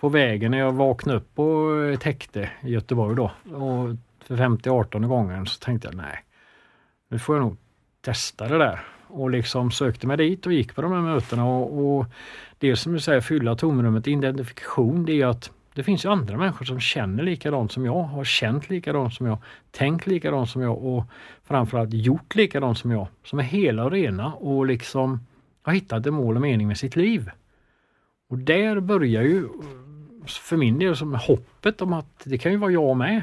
på 0.00 0.08
vägen 0.08 0.50
när 0.50 0.58
jag 0.58 0.72
vaknade 0.72 1.18
upp 1.18 1.34
på 1.34 1.74
eh, 1.84 1.94
ett 1.94 2.02
häkte 2.02 2.50
i 2.62 2.70
Göteborg 2.70 3.16
då 3.16 3.24
och 3.56 3.96
för 4.24 4.36
50-18 4.36 5.06
gången 5.06 5.46
så 5.46 5.58
tänkte 5.58 5.88
jag 5.88 5.94
nej, 5.94 6.24
nu 7.08 7.18
får 7.18 7.36
jag 7.36 7.42
nog 7.42 7.56
testa 8.00 8.48
det 8.48 8.58
där 8.58 8.80
och 9.06 9.30
liksom 9.30 9.70
sökte 9.70 10.06
mig 10.06 10.16
dit 10.16 10.46
och 10.46 10.52
gick 10.52 10.74
på 10.74 10.82
de 10.82 10.92
här 10.92 11.00
mötena 11.00 11.44
och, 11.44 11.98
och 11.98 12.06
det 12.60 12.76
som 12.76 12.92
du 12.92 13.00
säger 13.00 13.20
fylla 13.20 13.54
tomrummet, 13.54 14.06
identifikation, 14.06 15.04
det 15.04 15.22
är 15.22 15.26
att 15.26 15.50
det 15.74 15.82
finns 15.82 16.04
ju 16.04 16.08
andra 16.08 16.36
människor 16.36 16.64
som 16.64 16.80
känner 16.80 17.22
likadant 17.22 17.72
som 17.72 17.84
jag, 17.84 18.02
har 18.02 18.24
känt 18.24 18.70
likadant 18.70 19.14
som 19.14 19.26
jag, 19.26 19.38
tänkt 19.70 20.06
likadant 20.06 20.50
som 20.50 20.62
jag 20.62 20.84
och 20.84 21.04
framförallt 21.44 21.92
gjort 21.92 22.34
likadant 22.34 22.78
som 22.78 22.90
jag. 22.90 23.08
Som 23.24 23.38
är 23.38 23.42
hela 23.42 23.84
och 23.84 23.90
rena 23.90 24.32
och 24.32 24.66
liksom 24.66 25.20
har 25.62 25.72
hittat 25.72 26.06
ett 26.06 26.12
mål 26.12 26.36
och 26.36 26.42
mening 26.42 26.68
med 26.68 26.78
sitt 26.78 26.96
liv. 26.96 27.30
Och 28.28 28.38
där 28.38 28.80
börjar 28.80 29.22
ju 29.22 29.48
för 30.26 30.56
min 30.56 30.78
del 30.78 30.96
som 30.96 31.14
hoppet 31.14 31.82
om 31.82 31.92
att 31.92 32.22
det 32.24 32.38
kan 32.38 32.52
ju 32.52 32.58
vara 32.58 32.70
jag 32.70 32.96
med. 32.96 33.22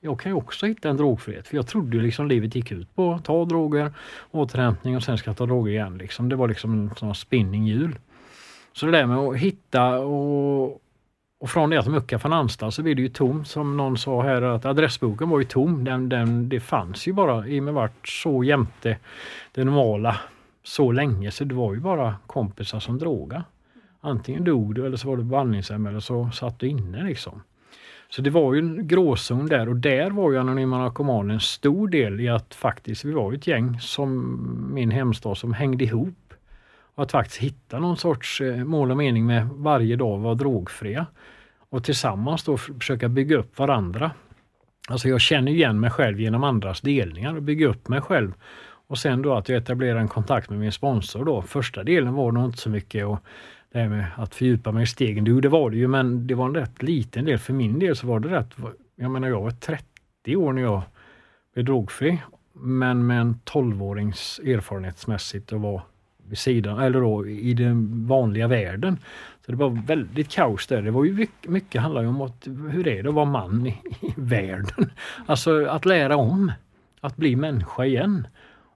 Jag 0.00 0.20
kan 0.20 0.32
ju 0.32 0.36
också 0.36 0.66
hitta 0.66 0.88
en 0.88 0.96
drogfrihet 0.96 1.48
för 1.48 1.56
jag 1.56 1.66
trodde 1.66 1.96
ju 1.96 2.02
liksom 2.02 2.28
livet 2.28 2.54
gick 2.54 2.72
ut 2.72 2.94
på 2.94 3.12
att 3.12 3.24
ta 3.24 3.44
droger, 3.44 3.92
återhämtning 4.30 4.96
och 4.96 5.02
sen 5.02 5.18
ska 5.18 5.30
jag 5.30 5.36
ta 5.36 5.46
droger 5.46 5.72
igen. 5.72 5.98
Liksom. 5.98 6.28
Det 6.28 6.36
var 6.36 6.48
liksom 6.48 6.72
en 6.72 6.90
sån 6.96 7.14
spinninghjul. 7.14 7.98
Så 8.72 8.86
det 8.86 8.92
där 8.92 9.06
med 9.06 9.18
att 9.18 9.36
hitta 9.36 9.98
och, 9.98 10.82
och 11.40 11.50
från 11.50 11.70
det 11.70 11.78
att 11.78 11.86
mucka 11.86 12.18
från 12.18 12.32
anstalt 12.32 12.74
så 12.74 12.82
blir 12.82 12.94
det 12.94 13.02
ju 13.02 13.08
tomt 13.08 13.48
som 13.48 13.76
någon 13.76 13.98
sa 13.98 14.22
här 14.22 14.42
att 14.42 14.64
adressboken 14.64 15.28
var 15.28 15.38
ju 15.38 15.44
tom. 15.44 15.84
Den, 15.84 16.08
den, 16.08 16.48
det 16.48 16.60
fanns 16.60 17.08
ju 17.08 17.12
bara 17.12 17.46
i 17.46 17.60
och 17.60 17.64
med 17.64 17.74
vart 17.74 18.08
så 18.08 18.44
jämte 18.44 18.96
det 19.52 19.64
normala 19.64 20.16
så 20.62 20.92
länge 20.92 21.30
så 21.30 21.44
det 21.44 21.54
var 21.54 21.74
ju 21.74 21.80
bara 21.80 22.14
kompisar 22.26 22.80
som 22.80 22.98
droga. 22.98 23.44
Antingen 24.00 24.44
dog 24.44 24.74
du 24.74 24.86
eller 24.86 24.96
så 24.96 25.08
var 25.08 25.16
du 25.16 25.22
på 25.22 25.28
behandlingshem 25.28 25.86
eller 25.86 26.00
så 26.00 26.30
satt 26.30 26.58
du 26.58 26.68
inne 26.68 27.04
liksom. 27.04 27.42
Så 28.08 28.22
det 28.22 28.30
var 28.30 28.54
ju 28.54 28.58
en 28.58 28.88
gråzon 28.88 29.46
där 29.46 29.68
och 29.68 29.76
där 29.76 30.10
var 30.10 30.32
ju 30.32 30.38
Anonyma 30.38 30.78
Narkomaner 30.78 31.34
en 31.34 31.40
stor 31.40 31.88
del 31.88 32.20
i 32.20 32.28
att 32.28 32.54
faktiskt 32.54 33.04
vi 33.04 33.12
var 33.12 33.32
ett 33.32 33.46
gäng 33.46 33.80
som 33.80 34.38
min 34.74 34.90
hemstad 34.90 35.38
som 35.38 35.52
hängde 35.52 35.84
ihop 35.84 36.14
att 36.94 37.12
faktiskt 37.12 37.38
hitta 37.38 37.78
någon 37.78 37.96
sorts 37.96 38.40
eh, 38.40 38.64
mål 38.64 38.90
och 38.90 38.96
mening 38.96 39.26
med 39.26 39.48
varje 39.48 39.96
dag 39.96 40.18
vara 40.18 40.34
drogfria. 40.34 41.06
Och 41.70 41.84
tillsammans 41.84 42.44
då 42.44 42.56
försöka 42.56 43.08
bygga 43.08 43.36
upp 43.36 43.58
varandra. 43.58 44.10
Alltså 44.88 45.08
jag 45.08 45.20
känner 45.20 45.52
igen 45.52 45.80
mig 45.80 45.90
själv 45.90 46.20
genom 46.20 46.44
andras 46.44 46.80
delningar 46.80 47.36
och 47.36 47.42
bygger 47.42 47.68
upp 47.68 47.88
mig 47.88 48.00
själv. 48.00 48.32
Och 48.86 48.98
sen 48.98 49.22
då 49.22 49.34
att 49.34 49.48
jag 49.48 49.58
etablerar 49.58 49.98
en 49.98 50.08
kontakt 50.08 50.50
med 50.50 50.58
min 50.58 50.72
sponsor 50.72 51.24
då. 51.24 51.42
Första 51.42 51.82
delen 51.84 52.14
var 52.14 52.32
nog 52.32 52.44
inte 52.44 52.58
så 52.58 52.70
mycket 52.70 53.06
och 53.06 53.18
det 53.72 53.78
här 53.78 53.88
med 53.88 54.06
att 54.16 54.34
fördjupa 54.34 54.72
mig 54.72 54.82
i 54.82 54.86
stegen. 54.86 55.24
Jo, 55.26 55.40
det 55.40 55.48
var 55.48 55.70
det 55.70 55.76
ju, 55.76 55.88
men 55.88 56.26
det 56.26 56.34
var 56.34 56.46
en 56.46 56.54
rätt 56.54 56.82
liten 56.82 57.24
del. 57.24 57.38
För 57.38 57.52
min 57.52 57.78
del 57.78 57.96
så 57.96 58.06
var 58.06 58.20
det 58.20 58.28
rätt, 58.28 58.50
jag 58.96 59.10
menar 59.10 59.28
jag 59.28 59.40
var 59.40 59.50
30 59.50 60.36
år 60.36 60.52
när 60.52 60.62
jag 60.62 60.82
blev 61.54 61.64
drogfri. 61.64 62.22
Men 62.52 63.06
med 63.06 63.20
en 63.20 63.34
12-årings 63.34 64.40
erfarenhetsmässigt 64.40 65.52
och 65.52 65.60
var 65.60 65.82
vid 66.28 66.38
sidan, 66.38 66.78
eller 66.78 67.00
då 67.00 67.26
i 67.26 67.54
den 67.54 68.06
vanliga 68.06 68.48
världen. 68.48 68.98
Så 69.46 69.52
det 69.52 69.58
var 69.58 69.86
väldigt 69.86 70.28
kaos 70.28 70.66
där. 70.66 70.82
Det 70.82 70.90
var 70.90 71.04
ju 71.04 71.12
mycket, 71.12 71.50
mycket 71.50 71.82
handlar 71.82 72.02
ju 72.02 72.08
om 72.08 72.20
att, 72.20 72.46
hur 72.70 72.88
är 72.88 73.02
det 73.02 73.08
att 73.08 73.14
vara 73.14 73.24
man 73.24 73.66
i, 73.66 73.80
i 74.00 74.14
världen? 74.16 74.90
Alltså 75.26 75.66
att 75.66 75.84
lära 75.84 76.16
om, 76.16 76.52
att 77.00 77.16
bli 77.16 77.36
människa 77.36 77.84
igen. 77.84 78.26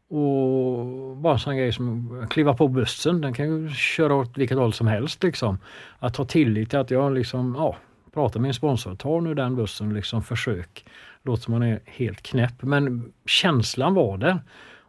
Och 0.09 1.17
bara 1.17 1.33
en 1.33 1.38
sån 1.38 1.57
grej 1.57 1.73
som 1.73 2.21
att 2.23 2.31
kliva 2.31 2.55
på 2.55 2.69
bussen, 2.69 3.21
den 3.21 3.35
kan 3.35 3.47
ju 3.47 3.71
köra 3.71 4.15
åt 4.15 4.38
vilket 4.38 4.59
håll 4.59 4.73
som 4.73 4.87
helst 4.87 5.23
liksom. 5.23 5.59
Att 5.99 6.17
ha 6.17 6.25
tillit 6.25 6.71
till 6.71 6.79
att 6.79 6.91
jag 6.91 7.15
liksom, 7.15 7.55
ja, 7.59 7.76
pratar 8.15 8.41
med 8.41 8.49
en 8.49 8.55
sponsor, 8.55 8.95
ta 8.95 9.21
nu 9.21 9.35
den 9.35 9.57
bussen, 9.57 9.95
liksom 9.95 10.23
försök. 10.23 10.87
Låter 11.23 11.43
som 11.43 11.53
man 11.53 11.62
är 11.62 11.81
helt 11.85 12.23
knäpp, 12.23 12.62
men 12.62 13.12
känslan 13.26 13.95
var 13.95 14.19
där. 14.19 14.41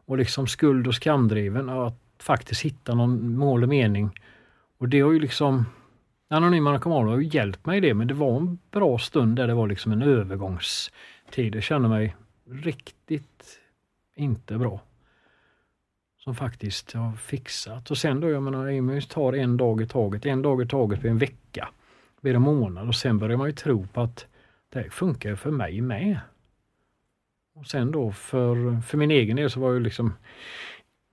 Och 0.05 0.17
liksom 0.17 0.47
skuld 0.47 0.87
och 0.87 0.95
skamdriven, 0.95 1.69
att 1.69 1.99
faktiskt 2.23 2.61
hitta 2.61 2.95
någon 2.95 3.37
mål 3.37 3.63
och 3.63 3.69
mening. 3.69 4.19
Och 4.77 4.89
det 4.89 4.99
har 4.99 5.11
ju 5.11 5.19
liksom, 5.19 5.65
Anonyma 6.27 6.71
narkomaner 6.71 7.11
har 7.11 7.17
ju 7.17 7.27
hjälpt 7.27 7.65
mig 7.65 7.77
i 7.77 7.81
det, 7.81 7.93
men 7.93 8.07
det 8.07 8.13
var 8.13 8.37
en 8.37 8.59
bra 8.71 8.97
stund 8.97 9.35
där 9.35 9.47
det 9.47 9.53
var 9.53 9.67
liksom 9.67 9.91
en 9.91 10.01
övergångstid. 10.01 11.55
Jag 11.55 11.63
kände 11.63 11.89
mig 11.89 12.15
riktigt 12.49 13.59
inte 14.15 14.57
bra 14.57 14.81
som 16.27 16.35
faktiskt 16.35 16.91
har 16.91 17.15
fixat. 17.15 17.91
Och 17.91 17.97
sen 17.97 18.19
då, 18.19 18.29
jag 18.29 18.43
menar, 18.43 18.67
Amy 18.67 19.01
tar 19.01 19.33
en 19.33 19.57
dag 19.57 19.81
i 19.81 19.87
taget, 19.87 20.25
en 20.25 20.41
dag 20.41 20.61
i 20.61 20.67
taget 20.67 20.99
blir 20.99 21.11
en 21.11 21.17
vecka, 21.17 21.69
blir 22.21 22.35
en 22.35 22.41
månad 22.41 22.87
och 22.87 22.95
sen 22.95 23.19
börjar 23.19 23.37
man 23.37 23.47
ju 23.47 23.53
tro 23.53 23.87
på 23.87 24.01
att 24.01 24.25
det 24.69 24.79
här 24.79 24.89
funkar 24.89 25.35
för 25.35 25.51
mig 25.51 25.81
med. 25.81 26.19
Och 27.55 27.65
sen 27.65 27.91
då 27.91 28.11
för, 28.11 28.81
för 28.81 28.97
min 28.97 29.11
egen 29.11 29.35
del 29.35 29.49
så 29.49 29.59
var 29.59 29.71
ju 29.71 29.79
liksom 29.79 30.13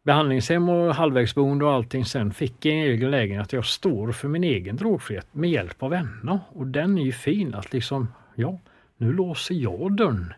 behandlingshem 0.04 0.68
och 0.68 0.94
halvvägsboende 0.94 1.64
och 1.64 1.72
allting. 1.72 2.04
Sen 2.04 2.32
fick 2.32 2.64
jag 2.64 2.74
en 2.74 2.82
egen 2.82 3.10
lägenhet. 3.10 3.52
Jag 3.52 3.64
står 3.64 4.12
för 4.12 4.28
min 4.28 4.44
egen 4.44 4.76
drogfrihet 4.76 5.26
med 5.32 5.50
hjälp 5.50 5.82
av 5.82 5.90
vänner. 5.90 6.40
Och 6.48 6.66
den 6.66 6.98
är 6.98 7.02
ju 7.02 7.12
fin 7.12 7.54
att 7.54 7.72
liksom, 7.72 8.08
ja, 8.34 8.58
nu 8.96 9.12
låser 9.12 9.54
jag 9.54 9.96
dörren 9.96 10.32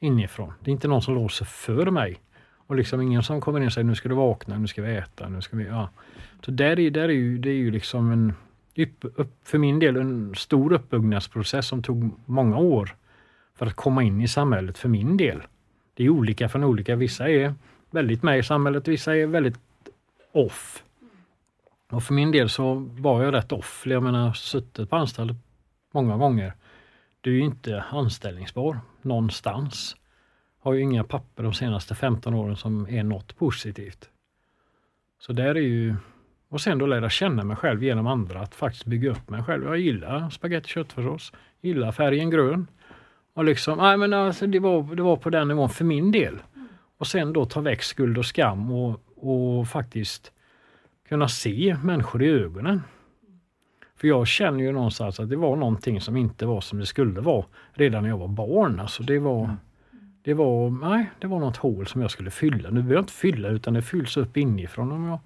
inifrån. 0.00 0.52
Det 0.60 0.70
är 0.70 0.72
inte 0.72 0.88
någon 0.88 1.02
som 1.02 1.14
låser 1.14 1.44
för 1.44 1.90
mig. 1.90 2.20
Och 2.66 2.76
liksom 2.76 3.00
ingen 3.00 3.22
som 3.22 3.40
kommer 3.40 3.60
in 3.60 3.66
och 3.66 3.72
säger 3.72 3.84
nu 3.84 3.94
ska 3.94 4.08
du 4.08 4.14
vakna, 4.14 4.58
nu 4.58 4.66
ska 4.66 4.82
vi 4.82 4.96
äta, 4.96 5.28
nu 5.28 5.40
ska 5.40 5.56
vi... 5.56 5.64
Ja. 5.64 5.88
Så 6.44 6.50
där 6.50 6.80
är, 6.80 6.90
där 6.90 7.08
är 7.08 7.12
ju, 7.12 7.38
det 7.38 7.50
är 7.50 7.54
ju 7.54 7.70
liksom 7.70 8.12
en, 8.12 8.32
upp, 8.76 9.04
upp, 9.20 9.32
för 9.44 9.58
min 9.58 9.78
del, 9.78 9.96
en 9.96 10.34
stor 10.34 10.72
uppbyggnadsprocess 10.72 11.66
som 11.66 11.82
tog 11.82 12.10
många 12.26 12.56
år 12.56 12.96
för 13.58 13.66
att 13.66 13.74
komma 13.74 14.02
in 14.02 14.20
i 14.20 14.28
samhället 14.28 14.78
för 14.78 14.88
min 14.88 15.16
del. 15.16 15.42
Det 15.94 16.04
är 16.04 16.08
olika 16.08 16.48
från 16.48 16.64
olika. 16.64 16.96
Vissa 16.96 17.28
är 17.28 17.54
väldigt 17.94 18.22
med 18.22 18.38
i 18.38 18.42
samhället, 18.42 18.88
vissa 18.88 19.16
är 19.16 19.26
väldigt 19.26 19.58
off. 20.32 20.84
Och 21.90 22.02
för 22.02 22.14
min 22.14 22.30
del 22.30 22.48
så 22.48 22.74
var 22.74 23.22
jag 23.22 23.34
rätt 23.34 23.52
off. 23.52 23.82
Jag 23.86 24.02
menar, 24.02 24.32
suttit 24.32 24.90
på 24.90 24.96
anstalt 24.96 25.32
många 25.92 26.16
gånger. 26.16 26.52
Du 27.20 27.30
är 27.30 27.34
ju 27.34 27.44
inte 27.44 27.84
anställningsbar 27.90 28.78
någonstans 29.02 29.96
har 30.64 30.74
ju 30.74 30.80
inga 30.80 31.04
papper 31.04 31.42
de 31.42 31.54
senaste 31.54 31.94
15 31.94 32.34
åren 32.34 32.56
som 32.56 32.88
är 32.88 33.02
något 33.02 33.36
positivt. 33.36 34.08
Så 35.18 35.32
där 35.32 35.54
är 35.54 35.60
ju, 35.60 35.94
och 36.48 36.60
sen 36.60 36.78
då 36.78 36.86
lära 36.86 37.10
känna 37.10 37.44
mig 37.44 37.56
själv 37.56 37.82
genom 37.82 38.06
andra, 38.06 38.40
att 38.40 38.54
faktiskt 38.54 38.84
bygga 38.84 39.10
upp 39.10 39.30
mig 39.30 39.42
själv. 39.42 39.64
Jag 39.64 39.78
gillar 39.78 40.30
spagetti 40.30 40.68
köttfärssås, 40.68 41.32
gillar 41.60 41.92
färgen 41.92 42.30
grön. 42.30 42.66
Och 43.34 43.44
liksom, 43.44 43.78
nej 43.78 43.96
men 43.96 44.12
alltså 44.12 44.46
det 44.46 44.58
var, 44.58 44.94
det 44.96 45.02
var 45.02 45.16
på 45.16 45.30
den 45.30 45.48
nivån 45.48 45.70
för 45.70 45.84
min 45.84 46.12
del. 46.12 46.38
Och 47.04 47.08
sen 47.08 47.32
då 47.32 47.44
ta 47.44 47.60
väck 47.60 47.82
skuld 47.82 48.18
och 48.18 48.26
skam 48.26 48.70
och, 48.72 49.00
och 49.16 49.68
faktiskt 49.68 50.32
kunna 51.08 51.28
se 51.28 51.76
människor 51.82 52.22
i 52.22 52.28
ögonen. 52.28 52.82
För 53.96 54.08
jag 54.08 54.26
känner 54.26 54.64
ju 54.64 54.72
någonstans 54.72 55.20
att 55.20 55.28
det 55.28 55.36
var 55.36 55.56
någonting 55.56 56.00
som 56.00 56.16
inte 56.16 56.46
var 56.46 56.60
som 56.60 56.78
det 56.78 56.86
skulle 56.86 57.20
vara 57.20 57.44
redan 57.72 58.02
när 58.02 58.10
jag 58.10 58.18
var 58.18 58.28
barn. 58.28 58.80
Alltså 58.80 59.02
det 59.02 59.18
var, 59.18 59.44
mm. 59.44 59.56
Det 60.22 60.34
var, 60.34 60.70
nej, 60.70 61.10
det 61.18 61.26
var 61.26 61.40
något 61.40 61.56
hål 61.56 61.86
som 61.86 62.00
jag 62.00 62.10
skulle 62.10 62.30
fylla. 62.30 62.70
Nu 62.70 62.74
behöver 62.74 62.94
jag 62.94 63.02
inte 63.02 63.12
fylla 63.12 63.48
utan 63.48 63.74
det 63.74 63.82
fylls 63.82 64.16
upp 64.16 64.36
inifrån 64.36 64.92
om 64.92 65.04
jag 65.04 65.18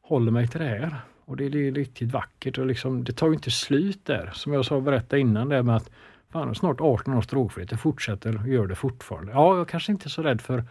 håller 0.00 0.32
mig 0.32 0.48
till 0.48 0.60
det 0.60 0.66
här. 0.66 0.94
Och 1.24 1.36
det, 1.36 1.48
det 1.48 1.68
är 1.68 1.72
riktigt 1.72 2.12
vackert 2.12 2.58
och 2.58 2.66
liksom, 2.66 3.04
det 3.04 3.12
tar 3.12 3.26
ju 3.26 3.34
inte 3.34 3.50
slut 3.50 4.00
där. 4.04 4.30
Som 4.34 4.52
jag 4.52 4.64
sa 4.64 4.80
berätta 4.80 5.18
innan 5.18 5.48
det 5.48 5.62
med 5.62 5.76
att 5.76 5.90
fan, 6.32 6.54
snart 6.54 6.80
18 6.80 7.14
års 7.14 7.26
drogfrihet, 7.26 7.70
jag 7.70 7.80
fortsätter 7.80 8.40
och 8.40 8.48
gör 8.48 8.66
det 8.66 8.74
fortfarande. 8.74 9.32
Ja, 9.32 9.56
jag 9.56 9.68
kanske 9.68 9.92
inte 9.92 10.06
är 10.06 10.10
så 10.10 10.22
rädd 10.22 10.40
för 10.40 10.64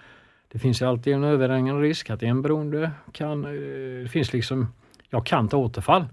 det 0.51 0.59
finns 0.59 0.81
ju 0.81 0.85
alltid 0.85 1.13
en 1.13 1.23
överhängande 1.23 1.81
risk 1.81 2.09
att 2.09 2.23
en 2.23 2.41
beroende 2.41 2.91
kan, 3.11 3.45
eh, 3.45 4.03
det 4.03 4.09
finns 4.11 4.33
liksom, 4.33 4.73
jag 5.09 5.25
kan 5.25 5.49
ta 5.49 5.57
återfall. 5.57 6.05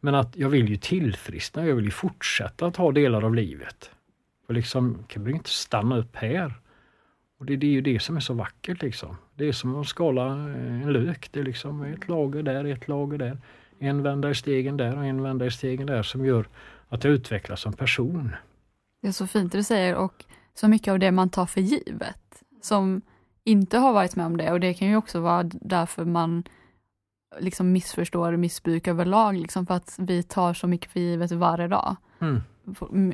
Men 0.00 0.14
att 0.14 0.36
jag 0.36 0.48
vill 0.48 0.68
ju 0.68 0.76
tillfriskna, 0.76 1.66
jag 1.66 1.74
vill 1.74 1.84
ju 1.84 1.90
fortsätta 1.90 2.66
att 2.66 2.76
ha 2.76 2.92
delar 2.92 3.22
av 3.22 3.34
livet. 3.34 3.90
Och 4.48 4.54
liksom, 4.54 5.04
kan 5.08 5.24
vi 5.24 5.32
inte 5.32 5.50
stanna 5.50 5.98
upp 5.98 6.16
här. 6.16 6.54
Och 7.38 7.46
det, 7.46 7.56
det, 7.56 7.66
är 7.66 7.70
ju 7.70 7.80
det 7.80 8.02
som 8.02 8.16
är 8.16 8.20
så 8.20 8.34
vackert 8.34 8.82
liksom. 8.82 9.16
Det 9.34 9.48
är 9.48 9.52
som 9.52 9.80
att 9.80 9.86
skala 9.86 10.26
eh, 10.26 10.82
en 10.82 10.92
lök. 10.92 11.28
Det 11.32 11.40
är 11.40 11.44
liksom 11.44 11.82
ett 11.82 12.08
lager 12.08 12.42
där, 12.42 12.64
ett 12.64 12.88
lager 12.88 13.18
där. 13.18 13.38
En 13.78 14.02
vända 14.02 14.30
i 14.30 14.34
stegen 14.34 14.76
där 14.76 14.96
och 14.96 15.04
en 15.04 15.22
vända 15.22 15.46
i 15.46 15.50
stegen 15.50 15.86
där 15.86 16.02
som 16.02 16.26
gör 16.26 16.48
att 16.88 17.04
jag 17.04 17.12
utvecklas 17.12 17.60
som 17.60 17.72
person. 17.72 18.36
Det 19.02 19.08
är 19.08 19.12
så 19.12 19.26
fint 19.26 19.52
det 19.52 19.58
du 19.58 19.64
säger 19.64 19.94
och 19.94 20.24
så 20.54 20.68
mycket 20.68 20.92
av 20.92 20.98
det 20.98 21.12
man 21.12 21.30
tar 21.30 21.46
för 21.46 21.60
givet 21.60 22.42
som 22.62 23.02
inte 23.48 23.78
har 23.78 23.92
varit 23.92 24.16
med 24.16 24.26
om 24.26 24.36
det 24.36 24.52
och 24.52 24.60
det 24.60 24.74
kan 24.74 24.88
ju 24.88 24.96
också 24.96 25.20
vara 25.20 25.42
därför 25.42 26.04
man 26.04 26.44
liksom 27.40 27.72
missförstår 27.72 28.36
missbruk 28.36 28.88
överlag, 28.88 29.36
liksom 29.36 29.66
för 29.66 29.74
att 29.74 29.96
vi 29.98 30.22
tar 30.22 30.54
så 30.54 30.66
mycket 30.66 30.92
för 30.92 31.00
givet 31.00 31.32
varje 31.32 31.68
dag. 31.68 31.96
Mm. 32.18 32.40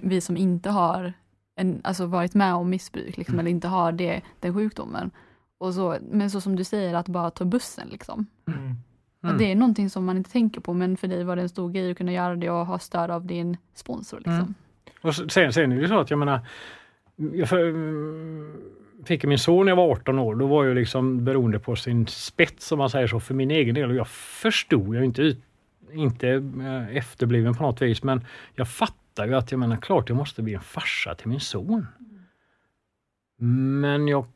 Vi 0.02 0.20
som 0.20 0.36
inte 0.36 0.70
har 0.70 1.12
en, 1.56 1.80
alltså 1.84 2.06
varit 2.06 2.34
med 2.34 2.54
om 2.54 2.70
missbruk 2.70 3.16
liksom, 3.16 3.34
mm. 3.34 3.40
eller 3.40 3.50
inte 3.50 3.68
har 3.68 3.92
det, 3.92 4.20
den 4.40 4.54
sjukdomen. 4.54 5.10
Och 5.58 5.74
så, 5.74 5.96
men 6.10 6.30
så 6.30 6.40
som 6.40 6.56
du 6.56 6.64
säger, 6.64 6.94
att 6.94 7.08
bara 7.08 7.30
ta 7.30 7.44
bussen. 7.44 7.88
Liksom. 7.88 8.26
Mm. 8.48 8.76
Mm. 9.24 9.38
Det 9.38 9.52
är 9.52 9.54
någonting 9.54 9.90
som 9.90 10.04
man 10.04 10.16
inte 10.16 10.30
tänker 10.30 10.60
på 10.60 10.74
men 10.74 10.96
för 10.96 11.08
dig 11.08 11.24
var 11.24 11.36
det 11.36 11.42
en 11.42 11.48
stor 11.48 11.70
grej 11.70 11.90
att 11.90 11.96
kunna 11.96 12.12
göra 12.12 12.36
det 12.36 12.50
och 12.50 12.66
ha 12.66 12.78
stöd 12.78 13.10
av 13.10 13.26
din 13.26 13.56
sponsor. 13.74 14.16
Liksom. 14.16 14.34
Mm. 14.34 14.54
Och 15.00 15.14
sen, 15.14 15.52
sen 15.52 15.72
är 15.72 15.80
det 15.80 15.88
så 15.88 15.98
att 15.98 16.10
jag 16.10 16.18
menar, 16.18 16.40
jag 17.16 17.48
fick 19.04 19.24
min 19.24 19.38
son 19.38 19.66
när 19.66 19.70
jag 19.70 19.76
var 19.76 19.92
18 19.92 20.18
år, 20.18 20.34
då 20.34 20.46
var 20.46 20.64
jag 20.64 20.74
liksom 20.74 21.24
beroende 21.24 21.58
på 21.58 21.76
sin 21.76 22.06
spets 22.06 22.72
om 22.72 22.78
man 22.78 22.90
säger 22.90 23.06
så 23.06 23.20
för 23.20 23.34
min 23.34 23.50
egen 23.50 23.74
del 23.74 23.90
och 23.90 23.96
jag 23.96 24.08
förstod, 24.08 24.94
jag 24.94 24.96
är 24.96 25.04
inte, 25.04 25.36
inte 25.92 26.28
eh, 26.28 26.96
efterbliven 26.96 27.54
på 27.54 27.62
något 27.62 27.82
vis 27.82 28.02
men 28.02 28.24
jag 28.54 28.68
fattade 28.68 29.04
fattar 29.14 29.26
ju 29.26 29.34
att 29.34 29.50
jag 29.50 29.58
menar 29.58 29.76
klart 29.76 30.08
jag 30.08 30.16
måste 30.16 30.42
bli 30.42 30.54
en 30.54 30.60
farsa 30.60 31.14
till 31.14 31.28
min 31.28 31.40
son. 31.40 31.86
Men 33.80 34.08
jag 34.08 34.26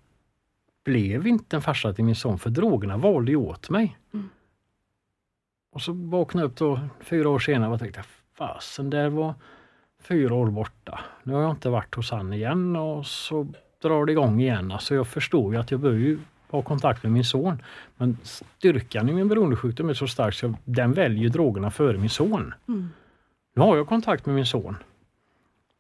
blev 0.85 1.27
inte 1.27 1.57
en 1.57 1.63
farsa 1.63 1.93
till 1.93 2.05
min 2.05 2.17
son 2.17 2.39
för 2.39 2.51
drogerna 2.51 2.97
valde 2.97 3.31
ju 3.31 3.37
åt 3.37 3.71
mig. 3.71 3.99
Mm. 4.15 4.29
Och 5.73 5.83
så 5.83 5.93
vaknade 5.93 6.45
jag 6.45 6.51
upp 6.51 6.57
då 6.57 6.81
fyra 7.01 7.29
år 7.29 7.39
senare 7.39 7.73
och 7.73 7.79
tänkte 7.79 8.03
fasen 8.35 8.91
där 8.91 9.09
var 9.09 9.35
fyra 10.01 10.35
år 10.35 10.51
borta. 10.51 11.01
Nu 11.23 11.33
har 11.33 11.43
jag 11.43 11.51
inte 11.51 11.71
varit 11.71 11.95
hos 11.95 12.11
han 12.11 12.33
igen 12.33 12.77
och 12.77 13.07
så 13.07 13.47
drar 13.83 14.07
det 14.07 14.13
igång 14.13 14.41
igen. 14.41 14.73
Alltså 14.73 14.95
jag 14.95 15.07
förstår 15.07 15.55
ju 15.55 15.61
att 15.61 15.71
jag 15.71 15.81
behöver 15.81 16.01
ju 16.01 16.19
ha 16.51 16.63
kontakt 16.63 17.03
med 17.03 17.13
min 17.13 17.25
son. 17.25 17.63
Men 17.97 18.17
styrkan 18.23 19.09
i 19.09 19.13
min 19.13 19.29
beroendesjukdom 19.29 19.89
är 19.89 19.95
så 19.95 20.07
stark 20.07 20.35
så 20.35 20.55
den 20.65 20.93
väljer 20.93 21.29
drogerna 21.29 21.71
före 21.71 21.99
min 21.99 22.11
son. 22.11 22.55
Mm. 22.69 22.89
Nu 23.55 23.63
har 23.63 23.77
jag 23.77 23.87
kontakt 23.87 24.27
med 24.27 24.35
min 24.35 24.47
son. 24.47 24.77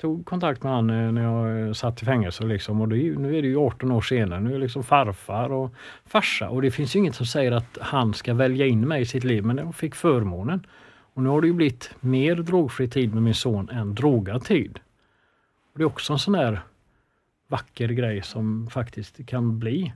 Tog 0.01 0.27
kontakt 0.27 0.63
med 0.63 0.73
han 0.73 0.91
eh, 0.91 1.13
när 1.13 1.23
jag 1.23 1.67
eh, 1.67 1.73
satt 1.73 2.03
i 2.03 2.05
fängelse 2.05 2.45
liksom 2.45 2.81
och 2.81 2.89
det, 2.89 2.97
nu 2.97 3.39
är 3.39 3.43
det 3.43 3.49
ju 3.49 3.57
18 3.57 3.93
år 3.93 4.01
senare. 4.01 4.41
Nu 4.41 4.49
är 4.49 4.53
jag 4.53 4.61
liksom 4.61 4.85
farfar 4.85 5.53
och 5.53 5.75
farsa 6.07 6.49
och 6.49 6.63
det 6.63 6.71
finns 6.71 6.97
inget 6.97 7.15
som 7.15 7.27
säger 7.27 7.53
att 7.53 7.79
han 7.81 8.15
ska 8.15 8.35
välja 8.35 8.67
in 8.67 8.89
mig 8.89 9.03
i 9.03 9.07
sitt 9.07 9.25
liv 9.25 9.45
men 9.45 9.57
jag 9.57 9.75
fick 9.75 9.95
förmånen. 9.95 10.67
Och 11.15 11.23
nu 11.23 11.29
har 11.29 11.41
det 11.41 11.47
ju 11.47 11.53
blivit 11.53 11.91
mer 12.01 12.37
drogfri 12.37 12.89
tid 12.89 13.15
med 13.15 13.23
min 13.23 13.35
son 13.35 13.69
än 13.69 13.95
drogad 13.95 14.45
tid. 14.45 14.79
Och 15.73 15.79
det 15.79 15.83
är 15.83 15.87
också 15.87 16.13
en 16.13 16.19
sån 16.19 16.33
där 16.33 16.61
vacker 17.49 17.89
grej 17.89 18.23
som 18.23 18.71
faktiskt 18.71 19.27
kan 19.27 19.59
bli. 19.59 19.93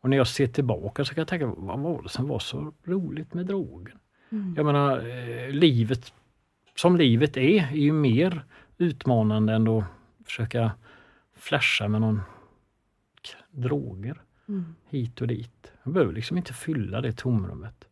Och 0.00 0.10
när 0.10 0.16
jag 0.16 0.26
ser 0.28 0.46
tillbaka 0.46 1.04
så 1.04 1.14
kan 1.14 1.20
jag 1.20 1.28
tänka, 1.28 1.46
vad 1.46 1.78
var 1.80 2.02
det 2.02 2.08
som 2.08 2.28
var 2.28 2.38
så 2.38 2.72
roligt 2.84 3.34
med 3.34 3.46
drogen? 3.46 3.98
Mm. 4.30 4.54
Jag 4.56 4.66
menar, 4.66 5.06
eh, 5.08 5.50
livet 5.50 6.12
som 6.74 6.96
livet 6.96 7.36
är, 7.36 7.62
är 7.72 7.76
ju 7.76 7.92
mer 7.92 8.44
utmanande 8.78 9.52
än 9.52 9.68
att 9.68 9.84
försöka 10.24 10.72
flasha 11.36 11.88
med 11.88 12.00
någon 12.00 12.20
droger 13.50 14.22
Mm. 14.48 14.74
hit 14.88 15.20
och 15.20 15.26
dit. 15.26 15.72
Jag 15.82 15.92
behöver 15.92 16.12
liksom 16.12 16.36
inte 16.36 16.52
fylla 16.52 17.00
det 17.00 17.12
tomrummet. 17.12 17.84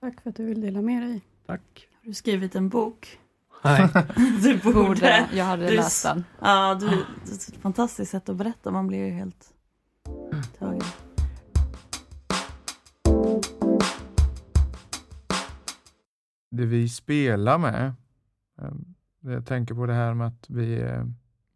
Tack 0.00 0.20
för 0.20 0.30
att 0.30 0.36
du 0.36 0.44
vill 0.44 0.60
dela 0.60 0.82
med 0.82 1.02
dig. 1.02 1.20
Tack. 1.46 1.88
Har 1.92 2.06
du 2.06 2.14
skrivit 2.14 2.54
en 2.54 2.68
bok? 2.68 3.18
Nej. 3.64 3.88
Du 4.42 4.58
Borde, 4.72 5.28
jag 5.32 5.44
hade 5.44 5.66
Du- 5.70 5.76
läst 5.76 6.02
den. 6.02 6.24
Ja, 6.40 6.74
du, 6.80 6.86
det 6.88 7.30
är 7.30 7.34
ett 7.34 7.56
fantastiskt 7.62 8.10
sätt 8.10 8.28
att 8.28 8.36
berätta. 8.36 8.70
Man 8.70 8.86
blir 8.86 9.06
ju 9.06 9.10
helt 9.12 9.48
tagen. 10.58 10.82
det 16.50 16.66
vi 16.66 16.88
spelar 16.88 17.58
med, 17.58 17.92
eh, 18.62 18.70
jag 19.20 19.46
tänker 19.46 19.74
på 19.74 19.86
det 19.86 19.92
här 19.92 20.14
med 20.14 20.26
att 20.26 20.46
vi, 20.50 20.80
eh, 20.82 21.04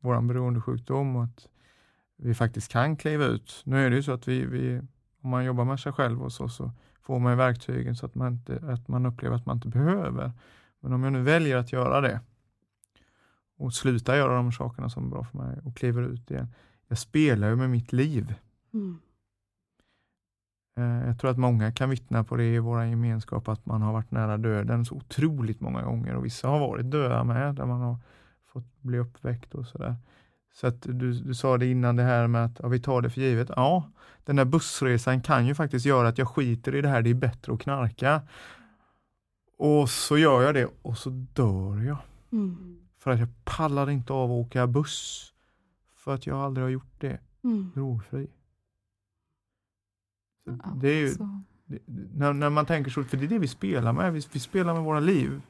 våran 0.00 0.26
beroendesjukdom 0.26 1.16
och 1.16 1.24
att 1.24 1.48
vi 2.16 2.34
faktiskt 2.34 2.72
kan 2.72 2.96
kliva 2.96 3.24
ut. 3.24 3.62
Nu 3.64 3.86
är 3.86 3.90
det 3.90 3.96
ju 3.96 4.02
så 4.02 4.12
att 4.12 4.28
vi, 4.28 4.46
vi 4.46 4.80
om 5.22 5.30
man 5.30 5.44
jobbar 5.44 5.64
med 5.64 5.80
sig 5.80 5.92
själv 5.92 6.22
och 6.22 6.32
så, 6.32 6.48
så 6.48 6.70
får 7.02 7.18
man 7.18 7.32
ju 7.32 7.36
verktygen 7.36 7.96
så 7.96 8.06
att 8.06 8.14
man, 8.14 8.32
inte, 8.32 8.60
att 8.72 8.88
man 8.88 9.06
upplever 9.06 9.36
att 9.36 9.46
man 9.46 9.56
inte 9.56 9.68
behöver. 9.68 10.32
Men 10.80 10.92
om 10.92 11.04
jag 11.04 11.12
nu 11.12 11.22
väljer 11.22 11.56
att 11.56 11.72
göra 11.72 12.00
det 12.00 12.20
och 13.56 13.74
sluta 13.74 14.16
göra 14.16 14.34
de 14.34 14.52
sakerna 14.52 14.90
som 14.90 15.04
är 15.04 15.10
bra 15.10 15.24
för 15.24 15.38
mig 15.38 15.58
och 15.64 15.76
kliver 15.76 16.02
ut 16.02 16.30
igen. 16.30 16.48
Jag 16.88 16.98
spelar 16.98 17.48
ju 17.48 17.56
med 17.56 17.70
mitt 17.70 17.92
liv. 17.92 18.34
Mm. 18.74 18.98
Eh, 20.76 21.06
Jag 21.08 21.18
tror 21.18 21.30
att 21.30 21.38
många 21.38 21.72
kan 21.72 21.90
vittna 21.90 22.24
på 22.24 22.36
det 22.36 22.44
i 22.44 22.58
vår 22.58 22.84
gemenskap, 22.84 23.48
att 23.48 23.66
man 23.66 23.82
har 23.82 23.92
varit 23.92 24.10
nära 24.10 24.36
döden 24.36 24.84
så 24.84 24.94
otroligt 24.94 25.60
många 25.60 25.82
gånger 25.82 26.14
och 26.16 26.24
vissa 26.24 26.48
har 26.48 26.58
varit 26.58 26.90
döda 26.90 27.24
med, 27.24 27.54
där 27.54 27.66
man 27.66 27.80
har 27.80 27.96
fått 28.52 28.82
bli 28.82 28.98
uppväckt 28.98 29.54
och 29.54 29.66
sådär. 29.66 29.96
Så 30.54 30.66
att 30.66 30.82
du, 30.82 31.12
du 31.12 31.34
sa 31.34 31.58
det 31.58 31.66
innan 31.66 31.96
det 31.96 32.02
här 32.02 32.26
med 32.26 32.44
att 32.44 32.60
ja, 32.62 32.68
vi 32.68 32.80
tar 32.80 33.02
det 33.02 33.10
för 33.10 33.20
givet. 33.20 33.50
Ja, 33.56 33.90
den 34.24 34.36
där 34.36 34.44
bussresan 34.44 35.20
kan 35.22 35.46
ju 35.46 35.54
faktiskt 35.54 35.86
göra 35.86 36.08
att 36.08 36.18
jag 36.18 36.28
skiter 36.28 36.74
i 36.74 36.80
det 36.82 36.88
här, 36.88 37.02
det 37.02 37.10
är 37.10 37.14
bättre 37.14 37.52
att 37.52 37.60
knarka. 37.60 38.22
Och 39.58 39.90
så 39.90 40.18
gör 40.18 40.42
jag 40.42 40.54
det 40.54 40.68
och 40.82 40.98
så 40.98 41.10
dör 41.10 41.82
jag. 41.86 41.98
Mm. 42.32 42.78
För 42.98 43.10
att 43.10 43.18
jag 43.18 43.28
pallar 43.44 43.90
inte 43.90 44.12
av 44.12 44.24
att 44.30 44.46
åka 44.46 44.66
buss. 44.66 45.32
För 45.96 46.14
att 46.14 46.26
jag 46.26 46.38
aldrig 46.38 46.64
har 46.64 46.70
gjort 46.70 47.00
det 47.00 47.18
Mm. 47.44 47.70
drogfri. 47.74 48.26
Så 50.44 50.58
Ja, 50.64 50.72
det 50.76 50.88
är 50.88 51.00
ju, 51.00 51.08
så. 51.08 51.42
det- 51.64 51.78
när, 52.14 52.32
när 52.32 52.50
man 52.50 52.66
tänker 52.66 52.90
så, 52.90 53.04
för 53.04 53.16
det 53.16 53.24
är 53.24 53.28
det 53.28 53.38
vi 53.38 53.48
spelar 53.48 53.92
med, 53.92 54.12
vi, 54.12 54.20
vi 54.32 54.40
spelar 54.40 54.74
med 54.74 54.82
våra 54.82 55.00
liv. 55.00 55.40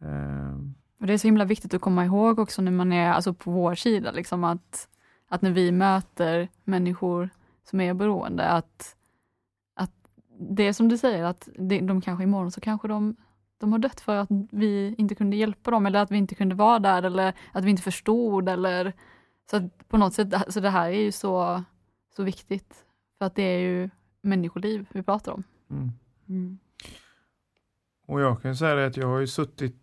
Ehm, 0.00 0.74
Och 1.00 1.06
det 1.06 1.12
är 1.12 1.18
så 1.18 1.26
himla 1.26 1.44
viktigt 1.44 1.74
att 1.74 1.80
komma 1.80 2.04
ihåg 2.04 2.38
också 2.38 2.62
när 2.62 2.72
man 2.72 2.92
är 2.92 3.12
alltså 3.12 3.34
på 3.34 3.50
vår 3.50 3.74
sida, 3.74 4.10
liksom 4.12 4.44
att, 4.44 4.88
att 5.28 5.42
när 5.42 5.50
vi 5.50 5.72
möter 5.72 6.48
människor 6.64 7.30
som 7.64 7.80
är 7.80 7.94
beroende, 7.94 8.48
att 8.48 8.96
det 10.50 10.62
är 10.62 10.72
som 10.72 10.88
du 10.88 10.98
säger, 10.98 11.24
att 11.24 11.48
det, 11.58 11.80
de 11.80 12.00
kanske 12.00 12.24
imorgon 12.24 12.50
så 12.50 12.60
kanske 12.60 12.88
de, 12.88 13.16
de 13.58 13.72
har 13.72 13.78
dött 13.78 14.00
för 14.00 14.16
att 14.16 14.28
vi 14.50 14.94
inte 14.98 15.14
kunde 15.14 15.36
hjälpa 15.36 15.70
dem, 15.70 15.86
eller 15.86 16.02
att 16.02 16.10
vi 16.10 16.16
inte 16.16 16.34
kunde 16.34 16.54
vara 16.54 16.78
där, 16.78 17.02
eller 17.02 17.34
att 17.52 17.64
vi 17.64 17.70
inte 17.70 17.82
förstod, 17.82 18.48
eller 18.48 18.92
så 19.50 19.56
att 19.56 19.88
på 19.88 19.96
något 19.96 20.14
sätt, 20.14 20.34
så 20.48 20.60
det 20.60 20.70
här 20.70 20.88
är 20.90 21.00
ju 21.00 21.12
så, 21.12 21.64
så 22.16 22.22
viktigt, 22.22 22.84
för 23.18 23.26
att 23.26 23.34
det 23.34 23.42
är 23.42 23.58
ju 23.58 23.90
människoliv 24.22 24.86
vi 24.92 25.02
pratar 25.02 25.32
om. 25.32 25.42
mm. 25.70 25.90
Mm. 26.28 26.58
Och 28.06 28.20
jag 28.20 28.42
kan 28.42 28.56
säga 28.56 28.74
det 28.74 28.86
att 28.86 28.96
jag 28.96 29.06
har 29.06 29.18
ju 29.18 29.26
suttit 29.26 29.76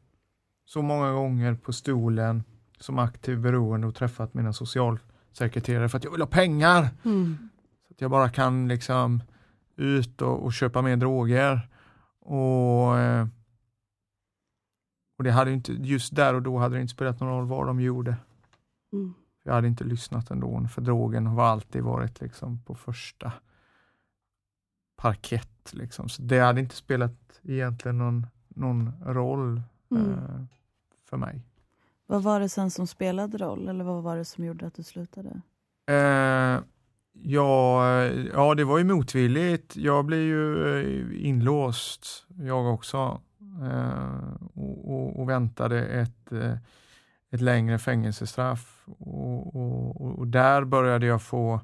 så 0.65 0.81
många 0.81 1.11
gånger 1.11 1.55
på 1.55 1.73
stolen 1.73 2.43
som 2.79 2.99
aktiv 2.99 3.39
beroende 3.39 3.87
och 3.87 3.95
träffat 3.95 4.33
mina 4.33 4.53
socialsekreterare 4.53 5.89
för 5.89 5.97
att 5.97 6.03
jag 6.03 6.11
vill 6.11 6.21
ha 6.21 6.27
pengar. 6.27 6.89
Mm. 7.05 7.49
Så 7.87 7.93
att 7.93 8.01
jag 8.01 8.11
bara 8.11 8.29
kan 8.29 8.67
liksom 8.67 9.23
ut 9.79 10.21
och, 10.21 10.43
och 10.43 10.53
köpa 10.53 10.81
mer 10.81 10.95
droger. 10.97 11.69
Och, 12.19 12.97
eh, 12.99 13.27
och 15.17 15.23
det 15.23 15.31
hade 15.31 15.51
inte, 15.51 15.73
just 15.73 16.15
där 16.15 16.33
och 16.33 16.41
då 16.41 16.57
hade 16.57 16.75
det 16.75 16.81
inte 16.81 16.93
spelat 16.93 17.19
någon 17.19 17.29
roll 17.29 17.45
vad 17.47 17.67
de 17.67 17.81
gjorde. 17.81 18.15
Mm. 18.93 19.13
Jag 19.43 19.53
hade 19.53 19.67
inte 19.67 19.83
lyssnat 19.83 20.31
ändå, 20.31 20.67
för 20.71 20.81
drogen 20.81 21.27
har 21.27 21.43
alltid 21.43 21.83
varit 21.83 22.21
liksom 22.21 22.59
på 22.65 22.75
första 22.75 23.31
parkett. 24.95 25.73
Liksom. 25.73 26.09
Så 26.09 26.21
det 26.21 26.39
hade 26.39 26.59
inte 26.61 26.75
spelat 26.75 27.39
egentligen 27.43 27.97
någon, 27.97 28.27
någon 28.47 28.93
roll 29.05 29.61
Mm. 29.91 30.11
eh, 30.11 30.43
för 31.05 31.17
mig. 31.17 31.41
Vad 32.05 32.23
var 32.23 32.39
det 32.39 32.49
sen 32.49 32.71
som 32.71 32.87
spelade 32.87 33.37
roll 33.37 33.67
eller 33.67 33.83
vad 33.83 34.03
var 34.03 34.17
det 34.17 34.25
som 34.25 34.43
gjorde 34.45 34.67
att 34.67 34.73
du 34.73 34.83
slutade? 34.83 35.29
Eh, 35.87 36.61
ja, 37.13 38.03
ja, 38.33 38.55
det 38.55 38.63
var 38.63 38.77
ju 38.77 38.83
motvilligt. 38.83 39.75
Jag 39.75 40.05
blev 40.05 40.19
ju 40.19 40.67
eh, 40.79 41.27
inlåst, 41.27 42.25
jag 42.27 42.73
också. 42.73 43.21
Eh, 43.61 44.33
och, 44.53 44.91
och, 44.91 45.19
och 45.19 45.29
väntade 45.29 45.85
ett, 45.85 46.31
eh, 46.31 46.57
ett 47.31 47.41
längre 47.41 47.79
fängelsestraff. 47.79 48.83
Och, 48.85 49.55
och, 49.55 50.19
och, 50.19 50.27
där 50.27 50.63
började 50.63 51.05
jag 51.05 51.21
få 51.21 51.61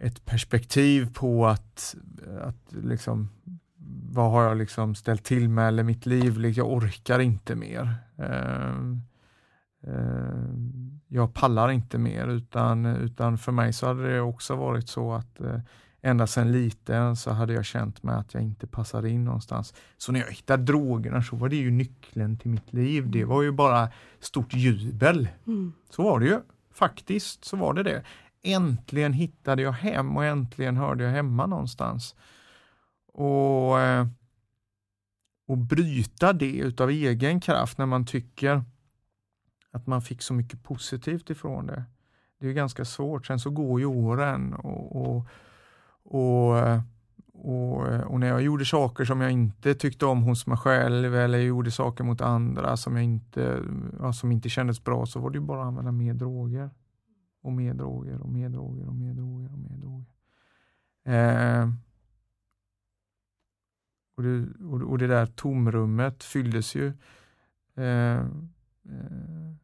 ett 0.00 0.24
perspektiv 0.24 1.14
på 1.14 1.46
att, 1.46 1.96
att 2.40 2.72
liksom, 2.72 3.28
vad 4.10 4.30
har 4.30 4.42
jag 4.42 4.56
liksom 4.56 4.94
ställt 4.94 5.24
till 5.24 5.48
med 5.48 5.68
eller 5.68 5.82
mitt 5.82 6.06
liv, 6.06 6.38
liksom, 6.38 6.64
jag 6.64 6.72
orkar 6.72 7.18
inte 7.18 7.54
mer. 7.54 7.94
Ehm, 8.18 9.02
Eh, 9.86 10.48
jag 11.08 11.34
pallar 11.34 11.70
inte 11.70 11.98
mer 11.98 12.26
utan, 12.26 12.86
utan 12.86 13.38
för 13.38 13.52
mig 13.52 13.72
så 13.72 13.86
hade 13.86 14.12
det 14.12 14.20
också 14.20 14.56
varit 14.56 14.88
så 14.88 15.12
att 15.12 15.40
eh, 15.40 15.60
ända 16.02 16.26
sedan 16.26 16.52
liten 16.52 17.16
så 17.16 17.30
hade 17.30 17.52
jag 17.52 17.64
känt 17.64 18.02
mig 18.02 18.14
att 18.14 18.34
jag 18.34 18.42
inte 18.42 18.66
passade 18.66 19.10
in 19.10 19.24
någonstans. 19.24 19.74
Så 19.96 20.12
när 20.12 20.20
jag 20.20 20.30
hittade 20.30 20.62
drogerna 20.62 21.22
så 21.22 21.36
var 21.36 21.48
det 21.48 21.56
ju 21.56 21.70
nyckeln 21.70 22.38
till 22.38 22.50
mitt 22.50 22.72
liv. 22.72 23.10
Det 23.10 23.24
var 23.24 23.42
ju 23.42 23.52
bara 23.52 23.88
stort 24.20 24.54
jubel. 24.54 25.28
Mm. 25.46 25.72
Så 25.90 26.02
var 26.02 26.20
det 26.20 26.26
ju. 26.26 26.40
Faktiskt 26.72 27.44
så 27.44 27.56
var 27.56 27.74
det 27.74 27.82
det. 27.82 28.02
Äntligen 28.42 29.12
hittade 29.12 29.62
jag 29.62 29.72
hem 29.72 30.16
och 30.16 30.24
äntligen 30.24 30.76
hörde 30.76 31.04
jag 31.04 31.10
hemma 31.10 31.46
någonstans. 31.46 32.14
Och, 33.12 33.80
eh, 33.80 34.06
och 35.48 35.58
bryta 35.58 36.32
det 36.32 36.56
utav 36.56 36.90
egen 36.90 37.40
kraft 37.40 37.78
när 37.78 37.86
man 37.86 38.06
tycker 38.06 38.64
att 39.76 39.86
man 39.86 40.02
fick 40.02 40.22
så 40.22 40.34
mycket 40.34 40.62
positivt 40.62 41.30
ifrån 41.30 41.66
det. 41.66 41.84
Det 42.38 42.48
är 42.48 42.52
ganska 42.52 42.84
svårt. 42.84 43.26
Sen 43.26 43.40
så 43.40 43.50
går 43.50 43.80
ju 43.80 43.86
åren 43.86 44.54
och, 44.54 44.96
och, 44.96 45.26
och, 46.02 46.56
och, 47.32 47.82
och 47.86 48.20
när 48.20 48.26
jag 48.26 48.42
gjorde 48.42 48.64
saker 48.64 49.04
som 49.04 49.20
jag 49.20 49.30
inte 49.30 49.74
tyckte 49.74 50.06
om 50.06 50.22
hos 50.22 50.46
mig 50.46 50.58
själv 50.58 51.14
eller 51.14 51.38
gjorde 51.38 51.70
saker 51.70 52.04
mot 52.04 52.20
andra 52.20 52.76
som, 52.76 52.96
jag 52.96 53.04
inte, 53.04 53.62
ja, 54.00 54.12
som 54.12 54.32
inte 54.32 54.48
kändes 54.48 54.84
bra 54.84 55.06
så 55.06 55.20
var 55.20 55.30
det 55.30 55.38
ju 55.38 55.44
bara 55.44 55.60
att 55.60 55.66
använda 55.66 55.92
mer 55.92 56.14
droger. 56.14 56.70
Och 57.42 57.52
mer 57.52 57.74
droger 57.74 58.22
och 58.22 58.28
mer 58.28 58.48
droger 58.48 58.88
och 58.88 58.94
mer 58.94 59.14
droger 59.14 59.52
och 59.52 59.58
mer 59.58 59.76
droger. 59.76 60.06
Eh, 61.06 61.70
och, 64.16 64.22
det, 64.22 64.64
och, 64.64 64.82
och 64.82 64.98
det 64.98 65.06
där 65.06 65.26
tomrummet 65.26 66.24
fylldes 66.24 66.74
ju 66.74 66.92
eh, 67.76 68.20
eh, 68.84 69.54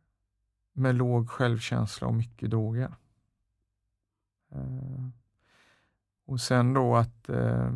med 0.73 0.95
låg 0.95 1.31
självkänsla 1.31 2.07
och 2.07 2.15
mycket 2.15 2.51
droger. 2.51 2.95
Eh, 4.53 5.09
och 6.27 6.41
sen 6.41 6.75
då 6.75 6.97
att 6.97 7.29
eh, 7.29 7.73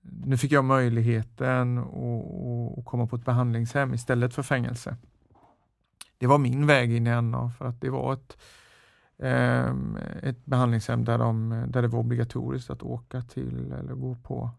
nu 0.00 0.36
fick 0.36 0.52
jag 0.52 0.64
möjligheten 0.64 1.78
att- 1.78 2.84
komma 2.84 3.06
på 3.06 3.16
ett 3.16 3.24
behandlingshem 3.24 3.94
istället 3.94 4.34
för 4.34 4.42
fängelse. 4.42 4.96
Det 6.18 6.26
var 6.26 6.38
min 6.38 6.66
väg 6.66 6.92
in 6.92 7.06
i 7.06 7.10
NA 7.22 7.50
för 7.50 7.64
att 7.64 7.80
det 7.80 7.90
var 7.90 8.12
ett, 8.12 8.36
eh, 9.18 9.74
ett 10.22 10.44
behandlingshem 10.44 11.04
där, 11.04 11.18
de, 11.18 11.64
där 11.68 11.82
det 11.82 11.88
var 11.88 11.98
obligatoriskt 11.98 12.70
att 12.70 12.82
åka 12.82 13.22
till 13.22 13.72
eller 13.72 13.94
gå 13.94 14.14
på 14.14 14.50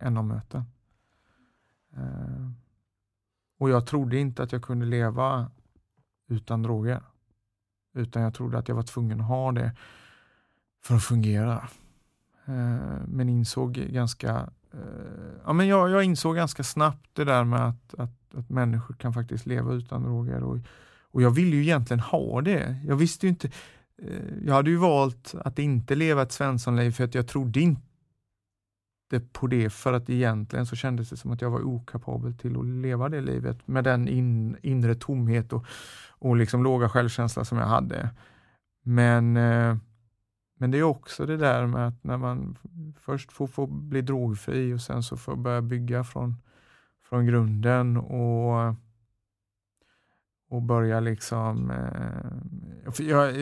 NA-möten. 0.00 0.64
Och 3.58 3.70
jag 3.70 3.86
trodde 3.86 4.18
inte 4.18 4.42
att 4.42 4.52
jag 4.52 4.62
kunde 4.62 4.86
leva 4.86 5.50
utan 6.30 6.62
droger. 6.62 7.02
Utan 7.94 8.22
jag 8.22 8.34
trodde 8.34 8.58
att 8.58 8.68
jag 8.68 8.74
var 8.74 8.82
tvungen 8.82 9.20
att 9.20 9.26
ha 9.26 9.52
det 9.52 9.72
för 10.82 10.94
att 10.94 11.04
fungera. 11.04 11.68
Eh, 12.44 13.02
men 13.06 13.28
insåg 13.28 13.72
ganska 13.72 14.50
eh, 14.72 15.40
ja, 15.46 15.52
men 15.52 15.66
jag, 15.66 15.90
jag 15.90 16.04
insåg 16.04 16.36
ganska 16.36 16.64
snabbt 16.64 17.10
det 17.12 17.24
där 17.24 17.44
med 17.44 17.68
att, 17.68 17.94
att, 17.94 18.34
att 18.34 18.50
människor 18.50 18.94
kan 18.94 19.12
faktiskt 19.12 19.46
leva 19.46 19.72
utan 19.72 20.02
droger. 20.02 20.42
Och, 20.42 20.58
och 21.02 21.22
jag 21.22 21.30
ville 21.30 21.56
ju 21.56 21.62
egentligen 21.62 22.00
ha 22.00 22.40
det. 22.40 22.76
Jag 22.86 22.96
visste 22.96 23.26
ju 23.26 23.30
inte, 23.30 23.50
eh, 23.98 24.46
jag 24.46 24.54
hade 24.54 24.70
ju 24.70 24.76
valt 24.76 25.34
att 25.44 25.58
inte 25.58 25.94
leva 25.94 26.22
ett 26.22 26.32
svenssonliv 26.32 26.90
för 26.90 27.04
att 27.04 27.14
jag 27.14 27.26
trodde 27.26 27.60
inte 27.60 27.89
på 29.18 29.46
det 29.46 29.70
för 29.70 29.92
att 29.92 30.10
egentligen 30.10 30.66
så 30.66 30.76
kändes 30.76 31.10
det 31.10 31.16
som 31.16 31.30
att 31.30 31.42
jag 31.42 31.50
var 31.50 31.60
okapabel 31.60 32.34
till 32.34 32.58
att 32.58 32.66
leva 32.66 33.08
det 33.08 33.20
livet 33.20 33.68
med 33.68 33.84
den 33.84 34.08
in, 34.08 34.56
inre 34.62 34.94
tomhet 34.94 35.52
och, 35.52 35.64
och 36.08 36.36
liksom 36.36 36.64
låga 36.64 36.88
självkänsla 36.88 37.44
som 37.44 37.58
jag 37.58 37.66
hade. 37.66 38.10
Men, 38.82 39.36
eh, 39.36 39.76
men 40.58 40.70
det 40.70 40.78
är 40.78 40.82
också 40.82 41.26
det 41.26 41.36
där 41.36 41.66
med 41.66 41.88
att 41.88 42.04
när 42.04 42.16
man 42.16 42.58
först 43.00 43.32
får, 43.32 43.46
får 43.46 43.66
bli 43.66 44.02
drogfri 44.02 44.74
och 44.74 44.80
sen 44.80 45.02
så 45.02 45.16
får 45.16 45.36
börja 45.36 45.62
bygga 45.62 46.04
från, 46.04 46.36
från 47.08 47.26
grunden 47.26 47.96
och 47.96 48.74
och 50.50 50.62
börja 50.62 51.00
liksom... 51.00 51.70
Eh, 51.70 53.06
jag, 53.06 53.34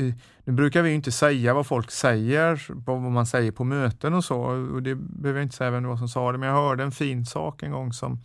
nu 0.44 0.52
brukar 0.52 0.82
vi 0.82 0.92
inte 0.92 1.12
säga 1.12 1.54
vad 1.54 1.66
folk 1.66 1.90
säger, 1.90 2.66
vad 2.68 3.00
man 3.00 3.26
säger 3.26 3.52
på 3.52 3.64
möten 3.64 4.14
och 4.14 4.24
så, 4.24 4.40
och 4.74 4.82
det 4.82 4.94
behöver 4.94 5.40
jag 5.40 5.46
inte 5.46 5.56
säga 5.56 5.70
vem 5.70 5.82
det 5.82 5.88
var 5.88 5.96
som 5.96 6.08
sa 6.08 6.32
det, 6.32 6.38
men 6.38 6.48
jag 6.48 6.56
hörde 6.56 6.82
en 6.82 6.92
fin 6.92 7.26
sak 7.26 7.62
en 7.62 7.72
gång 7.72 7.92
som, 7.92 8.18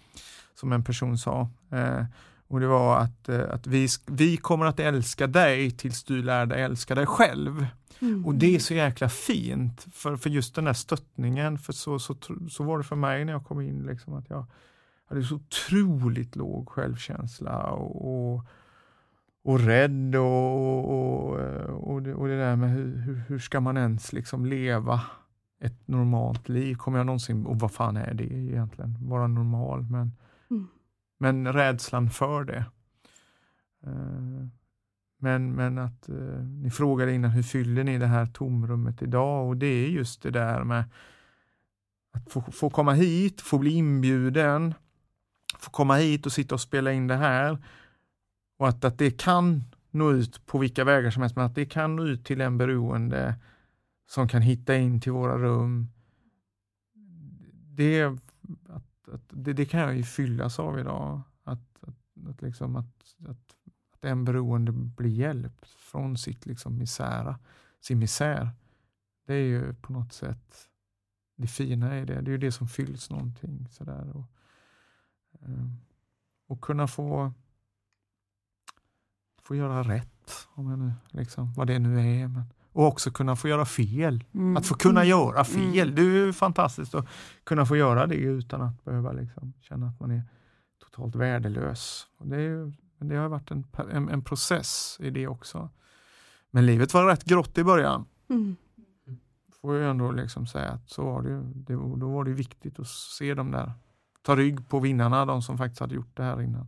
som 0.56 0.74
en 0.74 0.84
person 0.84 1.18
sa. 1.18 1.50
Eh, 1.72 2.06
och 2.48 2.60
det 2.60 2.68
var 2.68 2.98
att, 2.98 3.30
eh, 3.30 3.50
att 3.50 3.68
vi, 3.68 3.88
vi 4.06 4.38
kommer 4.38 4.66
att 4.66 4.80
älska 4.80 5.28
dig 5.28 5.72
tills 5.72 6.04
du 6.04 6.24
lär 6.24 6.46
dig 6.46 6.62
älska 6.62 6.96
dig 6.96 7.06
själv. 7.06 7.68
Mm. 8.00 8.26
Och 8.26 8.36
det 8.36 8.56
är 8.56 8.60
så 8.60 8.74
jäkla 8.74 9.10
fint 9.10 9.88
för, 9.94 10.16
för 10.16 10.30
just 10.30 10.56
den 10.56 10.66
där 10.66 10.74
stöttningen, 10.74 11.58
för 11.58 11.74
så, 11.74 12.00
så, 12.00 12.16
så 12.50 12.64
var 12.64 12.78
det 12.78 12.84
för 12.84 12.96
mig 12.96 13.26
när 13.26 13.34
jag 13.34 13.46
kom 13.46 13.62
in, 13.62 13.86
liksom, 13.86 14.14
att 14.14 14.30
jag 14.30 14.46
hade 15.10 15.24
så 15.24 15.36
otroligt 15.36 16.36
låg 16.36 16.70
självkänsla 16.70 17.64
och, 17.72 18.34
och 18.34 18.46
och 19.44 19.60
rädd 19.60 20.16
och, 20.16 20.90
och, 20.90 21.40
och, 21.94 22.02
det, 22.02 22.14
och 22.14 22.28
det 22.28 22.38
där 22.38 22.56
med 22.56 22.70
hur, 22.70 22.98
hur, 22.98 23.16
hur, 23.16 23.40
ska 23.40 23.60
man 23.60 23.78
ens 23.78 24.14
liksom 24.14 24.46
leva 24.46 25.02
ett 25.60 25.88
normalt 25.88 26.50
liv? 26.50 26.76
Kommer 26.76 26.98
jag 26.98 27.06
någonsin, 27.06 27.46
och 27.46 27.60
vad 27.60 27.72
fan 27.72 27.98
är 27.98 28.14
det 28.14 28.34
egentligen, 28.34 28.98
vara 29.02 29.28
normal? 29.28 29.84
Men, 29.84 30.12
mm. 30.50 30.68
men 31.18 31.54
rädslan 31.54 32.10
för 32.10 32.44
det. 32.44 32.66
Eh, 33.86 34.48
men, 35.18 35.52
men 35.52 35.78
att 35.78 36.10
eh, 36.10 36.46
ni 36.62 36.70
frågade 36.70 37.14
innan, 37.14 37.32
hur 37.32 37.44
fyller 37.44 37.84
ni 37.84 37.98
det 37.98 38.08
här 38.08 38.26
tomrummet 38.26 39.02
idag? 39.02 39.48
Och 39.48 39.58
det 39.58 39.86
är 39.86 39.88
just 39.88 40.22
det 40.22 40.32
där 40.32 40.64
med 40.64 40.84
att 42.14 42.32
få, 42.32 42.42
få 42.42 42.70
komma 42.70 42.94
hit, 42.94 43.42
få 43.42 43.58
bli 43.58 43.72
inbjuden, 43.72 44.74
få 45.60 45.72
komma 45.72 45.96
hit 45.96 46.26
och 46.26 46.32
sitta 46.32 46.56
och 46.56 46.62
spela 46.62 46.92
in 46.92 47.08
det 47.08 47.16
här 47.16 47.58
och 48.58 48.68
att, 48.68 48.86
att 48.86 48.98
det 48.98 49.12
kan 49.12 49.64
nå 49.92 50.12
ut 50.12 50.46
på 50.46 50.58
vilka 50.58 50.84
vägar 50.84 51.12
som 51.12 51.22
helst, 51.22 51.36
men 51.36 51.46
att 51.46 51.56
det 51.56 51.66
kan 51.66 51.96
nå 51.96 52.04
ut 52.04 52.26
till 52.26 52.42
en 52.42 52.58
beroende 52.58 53.36
som 54.08 54.28
kan 54.28 54.42
hitta 54.42 54.76
in 54.76 55.02
till 55.02 55.12
våra 55.12 55.38
rum. 55.38 55.90
Det, 57.76 58.04
att, 58.04 59.10
att, 59.12 59.24
det, 59.30 59.54
det 59.54 59.66
kan 59.66 59.80
jag 59.80 59.96
ju 59.96 60.04
fyllas 60.04 60.60
av 60.60 60.80
idag. 60.80 61.22
Att, 61.44 61.78
att, 61.82 62.30
att, 62.30 62.42
liksom 62.42 62.76
att, 62.76 63.16
att, 63.28 63.56
att 63.94 64.06
en 64.06 64.26
beroende 64.26 64.72
blir 64.72 65.10
hjälpt 65.10 65.68
från 65.68 66.18
sitt 66.18 66.46
liksom 66.46 66.78
misära, 66.78 67.40
sin 67.82 68.00
misär. 68.00 68.50
Det 69.26 69.34
är 69.34 69.46
ju 69.46 69.74
på 69.74 69.94
något 69.94 70.14
sätt 70.14 70.70
det 71.36 71.48
fina 71.48 72.00
i 72.00 72.06
det. 72.06 72.22
Det 72.22 72.30
är 72.30 72.32
ju 72.32 72.38
det 72.38 72.52
som 72.52 72.68
fylls 72.68 73.10
någonting. 73.10 73.68
Sådär. 73.72 74.12
Och, 74.18 74.32
eh, 75.42 75.68
och 76.48 76.62
kunna 76.62 76.88
få 76.88 77.34
få 79.44 79.56
göra 79.56 79.84
rätt, 79.84 80.48
om 80.54 80.70
jag 80.70 80.80
nu, 80.80 80.94
liksom, 81.10 81.54
vad 81.54 81.68
det 81.68 81.80
nu 81.80 82.00
är. 82.00 82.28
Men, 82.28 82.44
och 82.74 82.88
också 82.88 83.12
kunna 83.12 83.36
få 83.36 83.48
göra 83.48 83.66
fel. 83.66 84.24
Mm. 84.34 84.58
Att 84.58 84.66
få 84.66 84.76
kunna 84.76 85.00
mm. 85.00 85.10
göra 85.10 85.44
fel, 85.44 85.90
mm. 85.90 85.96
det 85.96 86.02
är 86.02 86.26
ju 86.26 86.34
fantastiskt 86.34 86.96
att 86.96 87.08
kunna 87.44 87.66
få 87.66 87.76
göra 87.76 88.08
det 88.08 88.16
utan 88.16 88.62
att 88.62 88.86
behöva 88.86 89.12
liksom, 89.12 89.54
känna 89.62 89.88
att 89.88 90.00
man 90.00 90.12
är 90.12 90.22
totalt 90.84 91.16
värdelös. 91.16 92.08
Och 92.18 92.28
det, 92.28 92.36
är 92.36 92.40
ju, 92.40 92.72
det 93.00 93.16
har 93.16 93.28
varit 93.28 93.52
en, 93.52 93.66
en, 93.92 94.10
en, 94.10 94.22
process 94.22 94.98
i 95.00 95.10
det 95.10 95.28
också. 95.28 95.70
Men 96.52 96.66
livet 96.66 96.94
var 96.94 97.06
rätt 97.06 97.24
grått 97.24 97.58
i 97.58 97.64
början. 97.64 98.06
Mm. 98.30 98.56
Får 99.62 99.76
jag 99.76 99.90
ändå 99.90 100.12
liksom 100.12 100.48
säga 100.48 100.70
att 100.70 100.90
så 100.90 101.04
var 101.04 101.22
det, 101.22 101.42
det. 101.54 101.74
Då 101.74 102.14
var 102.14 102.24
det 102.24 102.32
viktigt 102.32 102.80
att 102.80 102.88
se 102.88 103.34
dem 103.34 103.52
där, 103.52 103.72
ta 104.22 104.36
rygg 104.36 104.70
på 104.70 104.80
vinnarna, 104.80 105.26
de 105.26 105.42
som 105.42 105.58
faktiskt 105.58 105.80
hade 105.80 105.96
gjort 105.96 106.18
det 106.18 106.24
här 106.24 106.42
innan. 106.42 106.68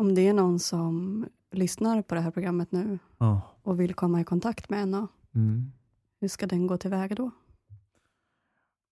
Om 0.00 0.14
det 0.14 0.28
är 0.28 0.32
någon 0.32 0.58
som 0.58 1.26
lyssnar 1.52 2.02
på 2.02 2.14
det 2.14 2.20
här 2.20 2.30
programmet 2.30 2.72
nu 2.72 2.98
ja. 3.18 3.40
och 3.62 3.80
vill 3.80 3.94
komma 3.94 4.20
i 4.20 4.24
kontakt 4.24 4.70
med 4.70 4.88
NA, 4.88 5.08
mm. 5.34 5.72
hur 6.20 6.28
ska 6.28 6.46
den 6.46 6.66
gå 6.66 6.76
tillväga 6.76 7.14
då? 7.14 7.30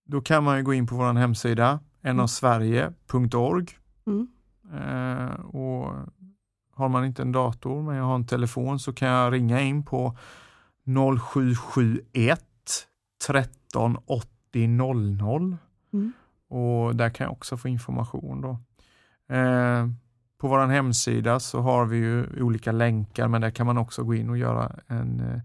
Då 0.05 0.21
kan 0.21 0.43
man 0.43 0.63
gå 0.63 0.73
in 0.73 0.87
på 0.87 0.95
vår 0.95 1.13
hemsida, 1.13 1.79
nasverige.org. 2.01 3.67
Mm. 4.05 4.27
Eh, 4.73 5.31
och 5.39 5.93
har 6.71 6.89
man 6.89 7.05
inte 7.05 7.21
en 7.21 7.31
dator 7.31 7.81
men 7.81 7.95
jag 7.95 8.03
har 8.03 8.15
en 8.15 8.27
telefon 8.27 8.79
så 8.79 8.93
kan 8.93 9.07
jag 9.07 9.33
ringa 9.33 9.61
in 9.61 9.85
på 9.85 10.17
0771 11.33 12.43
13 13.27 13.97
80 14.05 14.67
00. 14.67 15.57
Mm. 15.93 16.11
Och 16.47 16.95
där 16.95 17.09
kan 17.09 17.25
jag 17.25 17.31
också 17.31 17.57
få 17.57 17.67
information. 17.67 18.41
Då. 18.41 18.57
Eh, 19.35 19.87
på 20.39 20.47
vår 20.47 20.67
hemsida 20.67 21.39
så 21.39 21.59
har 21.59 21.85
vi 21.85 21.97
ju 21.97 22.41
olika 22.41 22.71
länkar 22.71 23.27
men 23.27 23.41
där 23.41 23.51
kan 23.51 23.65
man 23.65 23.77
också 23.77 24.03
gå 24.03 24.15
in 24.15 24.29
och 24.29 24.37
göra 24.37 24.71
en 24.87 25.19
eh, 25.19 25.41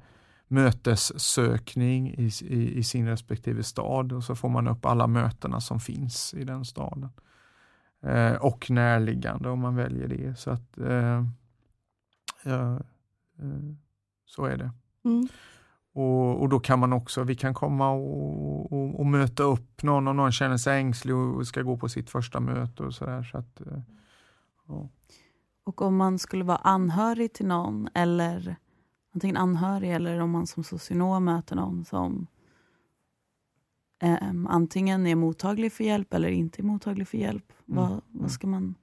mötessökning 0.49 2.09
i, 2.09 2.31
i, 2.41 2.79
i, 2.79 2.83
sin 2.83 3.09
respektive 3.09 3.63
stad 3.63 4.13
och 4.13 4.25
så 4.25 4.35
får 4.35 4.49
man 4.49 4.69
upp 4.69 4.87
alla 4.87 5.07
mötena 5.07 5.61
som 5.61 5.81
finns 5.81 6.35
i 6.35 6.45
den 6.45 6.65
staden. 6.65 7.11
Eh, 8.03 8.33
och 8.33 8.71
närliggande 8.71 9.49
om 9.49 9.61
man 9.61 9.77
väljer 9.77 10.09
det. 10.09 10.39
Så 10.39 10.51
att 10.51 10.79
eh, 10.79 11.25
ja, 12.43 12.75
eh, 13.39 13.75
så 14.27 14.45
är 14.45 14.57
det. 14.57 14.71
Mm. 15.05 15.29
Och, 15.93 16.43
och, 16.43 16.49
då 16.49 16.61
kan 16.61 16.79
man 16.79 16.93
också, 16.93 17.23
vi 17.23 17.35
kan 17.35 17.55
komma 17.55 17.91
och, 17.91 18.73
och, 18.73 19.01
och, 19.01 19.07
möta 19.07 19.43
upp 19.43 19.83
någon 19.83 20.09
om 20.09 20.17
någon 20.17 20.33
känner 20.33 20.57
sig 20.57 20.81
ängslig 20.81 21.17
och 21.17 21.47
ska 21.47 21.63
gå 21.63 21.77
på 21.77 21.89
sitt 21.89 22.11
första 22.11 22.41
möte 22.41 22.83
och 22.83 22.95
sådär. 22.95 23.23
Så 23.23 23.39
att, 23.39 23.61
eh, 23.61 23.79
och 25.64 25.83
om 25.83 25.96
man 25.96 26.18
skulle 26.18 26.44
vara 26.44 26.57
anhörig 26.57 27.33
till 27.33 27.46
någon, 27.46 27.88
eller 27.94 28.57
antingen 29.14 29.37
anhörig 29.37 29.92
eller 29.92 30.20
om 30.20 30.31
man 30.31 30.46
som 30.46 30.64
socionom 30.64 31.24
möter 31.24 31.57
någon 31.57 31.85
som 31.85 32.27
eh, 34.03 34.18
antingen 34.48 35.07
är 35.07 35.14
mottaglig 35.14 35.72
för 35.72 35.85
hjälp 35.85 36.14
eller 36.14 36.29
inte 36.29 36.62
är 36.62 36.64
mottaglig 36.64 37.09
för 37.09 37.18
hjälp. 37.18 37.53
Mm. 37.68 37.77
Vad, 37.77 37.90
vad 37.90 38.20
mm. 38.20 38.29
ska 38.29 38.46
man... 38.46 38.74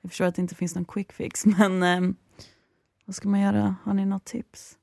Jag 0.00 0.10
förstår 0.10 0.24
att 0.24 0.34
det 0.34 0.42
inte 0.42 0.54
finns 0.54 0.74
någon 0.74 0.84
quick 0.84 1.12
fix, 1.12 1.46
men 1.58 1.82
eh, 1.82 2.14
vad 3.04 3.14
ska 3.14 3.28
man 3.28 3.40
göra? 3.40 3.76
Har 3.84 3.94
ni 3.94 4.06
något 4.06 4.24
tips? 4.24 4.78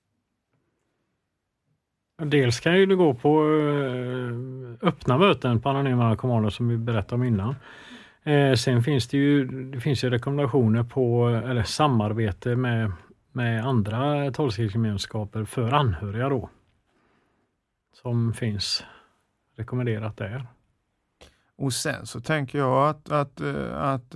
Dels 2.18 2.60
kan 2.60 2.78
ju 2.78 2.86
du 2.86 2.98
gå 2.98 3.14
på 3.14 3.44
eh, 3.44 4.88
öppna 4.88 5.18
möten 5.18 5.62
på 5.62 5.70
Anonyma 5.70 6.10
narkomaner 6.10 6.50
som 6.50 6.68
vi 6.68 6.78
berättade 6.78 7.16
om 7.16 7.24
innan. 7.24 7.56
Eh, 8.24 8.54
sen 8.54 8.84
finns 8.84 9.08
det 9.08 9.18
ju, 9.18 9.46
det 9.72 9.80
finns 9.80 10.04
ju 10.04 10.10
rekommendationer 10.10 10.84
på, 10.84 11.28
eller 11.28 11.64
samarbete 11.64 12.56
med, 12.56 12.92
med 13.32 13.66
andra 13.66 14.32
tolvstegsgemenskaper 14.32 15.46
för 15.46 15.72
anhöriga 15.72 16.30
då. 16.30 16.50
Som 17.94 18.34
finns 18.34 18.84
rekommenderat 19.56 20.18
där. 20.18 20.48
Och 21.56 21.74
sen 21.74 22.06
så 22.06 22.22
tänker 22.22 22.58
jag 22.58 22.90
att, 22.90 23.12
att, 23.12 23.42
eh, 23.42 23.82
att, 23.82 24.16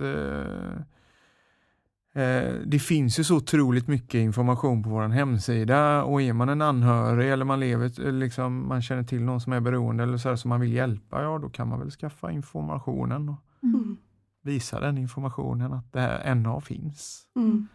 eh, 2.14 2.52
det 2.66 2.78
finns 2.78 3.18
ju 3.18 3.24
så 3.24 3.36
otroligt 3.36 3.88
mycket 3.88 4.18
information 4.18 4.82
på 4.82 4.90
vår 4.90 5.08
hemsida 5.08 6.04
och 6.04 6.22
är 6.22 6.32
man 6.32 6.48
en 6.48 6.62
anhörig 6.62 7.32
eller 7.32 7.44
man 7.44 7.60
lever, 7.60 8.06
eh, 8.06 8.12
liksom, 8.12 8.68
man 8.68 8.82
känner 8.82 9.02
till 9.02 9.22
någon 9.22 9.40
som 9.40 9.52
är 9.52 9.60
beroende 9.60 10.02
eller 10.02 10.16
så 10.16 10.28
här, 10.28 10.36
som 10.36 10.48
man 10.48 10.60
vill 10.60 10.72
hjälpa, 10.72 11.22
ja 11.22 11.38
då 11.38 11.48
kan 11.48 11.68
man 11.68 11.80
väl 11.80 11.90
skaffa 11.90 12.30
informationen. 12.30 13.36
Mm. 13.64 13.96
Visa 14.42 14.80
den 14.80 14.98
informationen 14.98 15.72
att 15.72 15.92
det 15.92 16.00
här 16.00 16.34
NA 16.34 16.60
finns. 16.60 17.26
Mm. 17.36 17.68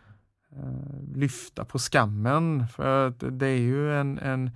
Uh, 0.58 1.18
lyfta 1.18 1.66
på 1.66 1.80
skammen, 1.80 2.68
för 2.68 3.08
att 3.08 3.24
det 3.40 3.48
är 3.48 3.60
ju 3.60 3.94
en, 3.94 4.20
en, 4.20 4.52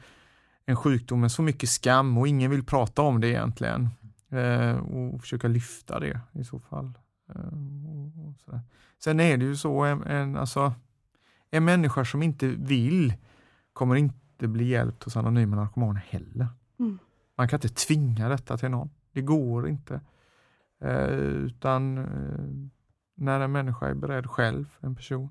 en 0.65 0.75
sjukdom 0.75 1.21
med 1.21 1.31
så 1.31 1.41
mycket 1.41 1.69
skam 1.69 2.17
och 2.17 2.27
ingen 2.27 2.51
vill 2.51 2.63
prata 2.63 3.01
om 3.01 3.21
det 3.21 3.27
egentligen. 3.27 3.89
Uh, 4.33 4.75
och 4.75 5.21
försöka 5.21 5.47
lyfta 5.47 5.99
det 5.99 6.19
i 6.33 6.43
så 6.43 6.59
fall. 6.59 6.93
Och 7.27 8.61
Sen 9.03 9.19
är 9.19 9.37
det 9.37 9.45
ju 9.45 9.55
så, 9.55 9.83
en, 9.83 10.03
en, 10.03 10.37
alltså, 10.37 10.73
en 11.51 11.65
människa 11.65 12.05
som 12.05 12.23
inte 12.23 12.47
vill 12.47 13.13
kommer 13.73 13.95
inte 13.95 14.47
bli 14.47 14.65
hjälpt 14.65 15.03
hos 15.03 15.17
anonyma 15.17 15.55
narkomaner 15.55 16.05
heller. 16.09 16.47
Mm. 16.79 16.99
Man 17.37 17.47
kan 17.47 17.57
inte 17.57 17.69
tvinga 17.69 18.29
detta 18.29 18.57
till 18.57 18.69
någon. 18.69 18.89
Det 19.11 19.21
går 19.21 19.69
inte. 19.69 20.01
Eh, 20.83 21.09
utan 21.09 21.97
eh, 21.97 22.73
när 23.15 23.39
en 23.39 23.51
människa 23.51 23.87
är 23.87 23.93
beredd 23.93 24.27
själv, 24.27 24.77
en 24.79 24.95
person, 24.95 25.29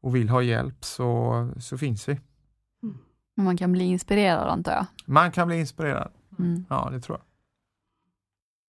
och 0.00 0.16
vill 0.16 0.28
ha 0.28 0.42
hjälp 0.42 0.84
så, 0.84 1.50
så 1.58 1.78
finns 1.78 2.08
vi. 2.08 2.20
Mm. 2.82 2.98
Man 3.34 3.56
kan 3.56 3.72
bli 3.72 3.84
inspirerad 3.84 4.48
antar 4.48 4.72
jag? 4.72 4.86
Man 5.06 5.32
kan 5.32 5.48
bli 5.48 5.60
inspirerad. 5.60 6.12
Mm. 6.38 6.64
Ja, 6.68 6.88
det 6.92 7.00
tror 7.00 7.18
jag. 7.18 7.27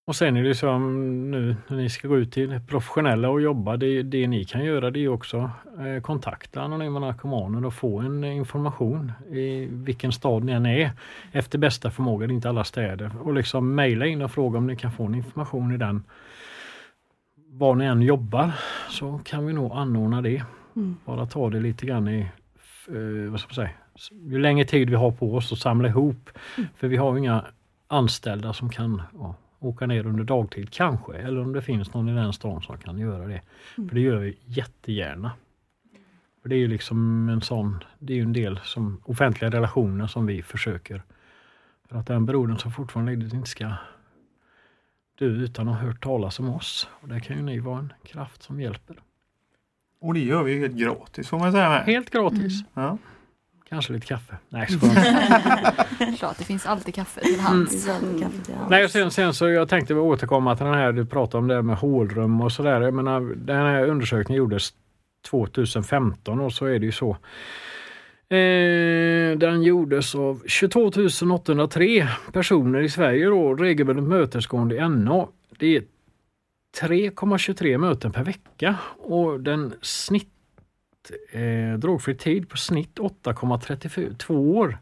Och 0.09 0.15
sen 0.15 0.37
är 0.37 0.43
det 0.43 0.55
som 0.55 1.31
nu 1.31 1.55
när 1.67 1.77
ni 1.77 1.89
ska 1.89 2.07
gå 2.07 2.17
ut 2.17 2.31
till 2.31 2.59
professionella 2.67 3.29
och 3.29 3.41
jobba, 3.41 3.77
det, 3.77 4.03
det 4.03 4.27
ni 4.27 4.45
kan 4.45 4.63
göra 4.63 4.91
det 4.91 4.99
är 4.99 5.07
också 5.07 5.51
eh, 5.79 6.01
kontakta 6.01 6.61
anonyma 6.61 6.99
narkomaner 6.99 7.65
och 7.65 7.73
få 7.73 7.99
en 7.99 8.23
information 8.23 9.11
i 9.31 9.67
vilken 9.71 10.11
stad 10.11 10.43
ni 10.43 10.51
än 10.51 10.65
är 10.65 10.91
efter 11.31 11.57
bästa 11.57 11.91
förmåga, 11.91 12.27
det 12.27 12.33
är 12.33 12.35
inte 12.35 12.49
alla 12.49 12.63
städer. 12.63 13.11
Och 13.21 13.33
liksom 13.33 13.75
mejla 13.75 14.05
in 14.05 14.21
och 14.21 14.31
fråga 14.31 14.57
om 14.57 14.67
ni 14.67 14.75
kan 14.75 14.91
få 14.91 15.05
en 15.05 15.15
information 15.15 15.71
i 15.71 15.77
den. 15.77 16.03
Var 17.49 17.75
ni 17.75 17.85
än 17.85 18.01
jobbar 18.01 18.51
så 18.89 19.19
kan 19.23 19.45
vi 19.45 19.53
nog 19.53 19.71
anordna 19.71 20.21
det. 20.21 20.43
Mm. 20.75 20.97
Bara 21.05 21.25
ta 21.25 21.49
det 21.49 21.59
lite 21.59 21.85
grann 21.85 22.07
i, 22.07 22.19
eh, 22.87 23.31
vad 23.31 23.39
ska 23.39 23.47
man 23.47 23.55
säga, 23.55 23.69
ju 24.11 24.39
längre 24.39 24.65
tid 24.65 24.89
vi 24.89 24.95
har 24.95 25.11
på 25.11 25.35
oss 25.35 25.51
att 25.51 25.59
samla 25.59 25.87
ihop. 25.87 26.29
För 26.75 26.87
vi 26.87 26.97
har 26.97 27.17
inga 27.17 27.45
anställda 27.87 28.53
som 28.53 28.69
kan 28.69 29.01
ja, 29.13 29.35
åka 29.59 29.85
ner 29.85 30.05
under 30.05 30.23
dagtid 30.23 30.69
kanske, 30.71 31.13
eller 31.13 31.41
om 31.41 31.53
det 31.53 31.61
finns 31.61 31.93
någon 31.93 32.09
i 32.09 32.15
den 32.15 32.33
stan 32.33 32.61
som 32.61 32.77
kan 32.77 32.99
göra 32.99 33.27
det. 33.27 33.41
För 33.75 33.95
det 33.95 34.01
gör 34.01 34.17
vi 34.17 34.37
jättegärna. 34.45 35.31
För 36.41 36.49
det 36.49 36.55
är 36.55 36.59
ju 36.59 36.67
liksom 36.67 37.29
en 37.29 37.41
sån, 37.41 37.83
det 37.99 38.13
är 38.13 38.17
ju 38.17 38.23
en 38.23 38.33
del 38.33 38.59
som 38.63 39.01
offentliga 39.05 39.51
relationer 39.51 40.07
som 40.07 40.25
vi 40.25 40.41
försöker. 40.41 41.03
För 41.89 41.97
att 41.97 42.07
den 42.07 42.25
brodern 42.25 42.57
som 42.57 42.71
fortfarande 42.71 43.15
lider 43.15 43.35
inte 43.35 43.49
ska 43.49 43.73
dö 45.19 45.25
utan 45.25 45.67
att 45.67 45.75
ha 45.75 45.87
hört 45.87 46.03
talas 46.03 46.39
om 46.39 46.49
oss. 46.49 46.87
Och 47.01 47.07
där 47.07 47.19
kan 47.19 47.37
ju 47.37 47.43
ni 47.43 47.59
vara 47.59 47.79
en 47.79 47.93
kraft 48.03 48.43
som 48.43 48.61
hjälper. 48.61 48.95
Och 50.01 50.13
det 50.13 50.19
gör 50.19 50.43
vi 50.43 50.53
ju 50.53 50.59
helt 50.59 50.75
gratis 50.75 51.27
får 51.29 51.39
man 51.39 51.51
säga. 51.51 51.69
Med. 51.69 51.83
Helt 51.83 52.09
gratis. 52.09 52.63
Ja. 52.73 52.97
Kanske 53.69 53.93
lite 53.93 54.05
kaffe. 54.05 54.37
Nej, 54.49 54.67
skojar. 54.67 56.15
Klart, 56.17 56.37
det 56.37 56.43
finns 56.43 56.65
alltid 56.65 56.95
kaffe 56.95 57.21
till 57.21 57.39
hands. 57.39 57.85
Kaffe 57.85 58.45
till 58.45 58.55
allt. 58.61 58.69
Nej, 58.69 58.83
och 58.83 58.91
sen, 58.91 59.11
sen 59.11 59.33
så 59.33 59.49
jag 59.49 59.69
tänkte 59.69 59.95
återkomma 59.95 60.55
till 60.55 60.65
den 60.65 60.75
här 60.75 60.91
du 60.91 61.05
pratade 61.05 61.37
om 61.37 61.47
det 61.47 61.61
med 61.61 61.77
hålrum 61.77 62.41
och 62.41 62.51
sådär. 62.51 62.81
Jag 62.81 62.93
menar, 62.93 63.21
den 63.35 63.57
här 63.57 63.87
undersökningen 63.87 64.37
gjordes 64.37 64.73
2015 65.29 66.39
och 66.39 66.53
så 66.53 66.65
är 66.65 66.79
det 66.79 66.85
ju 66.85 66.91
så. 66.91 67.17
Eh, 68.29 69.37
den 69.37 69.63
gjordes 69.63 70.15
av 70.15 70.43
22 70.47 70.91
803 71.33 72.07
personer 72.33 72.79
i 72.79 72.89
Sverige 72.89 73.25
då, 73.25 73.55
regelbundet 73.55 74.05
mötesgående 74.05 74.75
i 74.75 74.89
NA. 74.89 75.27
Det 75.57 75.75
är 75.75 75.83
3,23 76.81 77.77
möten 77.77 78.11
per 78.11 78.23
vecka 78.23 78.75
och 78.97 79.39
den 79.39 79.73
snitt 79.81 80.38
eh, 81.31 81.77
drogfri 81.77 82.15
tid 82.15 82.49
på 82.49 82.57
snitt 82.57 82.99
8,32 82.99 84.31
år 84.31 84.77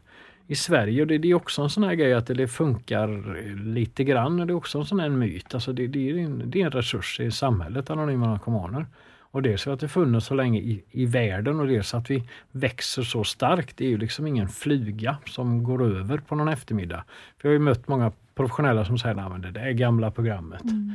i 0.46 0.54
Sverige. 0.54 1.00
Och 1.02 1.06
det, 1.06 1.18
det 1.18 1.30
är 1.30 1.34
också 1.34 1.62
en 1.62 1.70
sån 1.70 1.84
här 1.84 1.94
grej 1.94 2.14
att 2.14 2.26
det, 2.26 2.48
funkar 2.48 3.34
lite 3.64 4.04
grann. 4.04 4.36
Det 4.36 4.52
är 4.52 4.54
också 4.54 4.78
en 4.78 4.84
sån 4.84 5.00
här 5.00 5.08
myt. 5.08 5.54
Alltså 5.54 5.72
det, 5.72 5.86
det, 5.86 6.10
är 6.10 6.16
en, 6.16 6.50
det 6.50 6.60
är 6.60 6.66
en 6.66 6.72
resurs 6.72 7.20
i 7.20 7.30
samhället, 7.30 7.90
anonyma 7.90 8.26
narkomaner. 8.26 8.86
Och 9.30 9.42
dels 9.42 9.62
för 9.62 9.72
att 9.72 9.80
det 9.80 9.88
funnits 9.88 10.26
så 10.26 10.34
länge 10.34 10.60
i, 10.60 10.84
i 10.90 11.06
världen 11.06 11.60
och 11.60 11.66
dels 11.66 11.94
att 11.94 12.10
vi 12.10 12.22
växer 12.50 13.02
så 13.02 13.24
starkt. 13.24 13.76
Det 13.76 13.84
är 13.84 13.88
ju 13.88 13.98
liksom 13.98 14.26
ingen 14.26 14.48
fluga 14.48 15.16
som 15.26 15.64
går 15.64 15.82
över 15.84 16.18
på 16.18 16.34
någon 16.34 16.48
eftermiddag. 16.48 17.04
För 17.38 17.48
jag 17.48 17.50
har 17.50 17.58
ju 17.58 17.64
mött 17.64 17.88
många 17.88 18.12
professionella 18.34 18.84
som 18.84 18.98
säger 18.98 19.34
att 19.34 19.54
det 19.54 19.60
är 19.60 19.72
gamla 19.72 20.10
programmet. 20.10 20.64
Mm. 20.64 20.92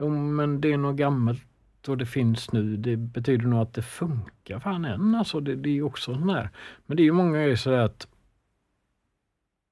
Jo, 0.00 0.08
men 0.08 0.60
det 0.60 0.72
är 0.72 0.76
något 0.76 0.96
gammalt 0.96 1.42
och 1.88 1.98
det 1.98 2.06
finns 2.06 2.52
nu. 2.52 2.76
Det 2.76 2.96
betyder 2.96 3.46
nog 3.46 3.60
att 3.60 3.74
det 3.74 3.82
funkar 3.82 4.58
fan 4.60 4.84
än. 4.84 5.14
Alltså 5.14 5.40
det, 5.40 5.56
det 5.56 5.68
är 5.68 5.72
ju 5.72 5.82
också 5.82 6.14
sån 6.14 6.28
här. 6.30 6.50
Men 6.86 6.96
det 6.96 7.02
är 7.02 7.04
ju 7.04 7.12
många 7.12 7.32
grejer 7.42 7.56
sådär 7.56 7.78
att, 7.78 8.06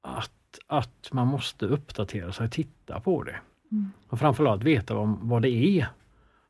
att, 0.03 0.59
att 0.67 1.09
man 1.13 1.27
måste 1.27 1.67
uppdatera 1.67 2.33
sig, 2.33 2.51
titta 2.51 3.01
på 3.01 3.23
det. 3.23 3.37
Mm. 3.73 3.91
Och 4.09 4.19
framförallt 4.19 4.63
veta 4.63 4.95
vad, 4.95 5.19
vad 5.21 5.43
det 5.43 5.51
är. 5.51 5.89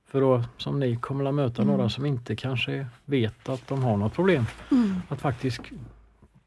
För 0.06 0.20
då, 0.20 0.44
som 0.56 0.80
ni 0.80 0.96
kommer 0.96 1.24
att 1.24 1.34
möta 1.34 1.62
Mm. 1.62 1.76
några 1.76 1.88
som 1.88 2.06
inte 2.06 2.36
kanske 2.36 2.86
vet 3.04 3.48
att 3.48 3.68
de 3.68 3.82
har 3.82 3.96
något 3.96 4.14
problem. 4.14 4.44
Mm. 4.70 4.94
Att 5.08 5.20
faktiskt 5.20 5.60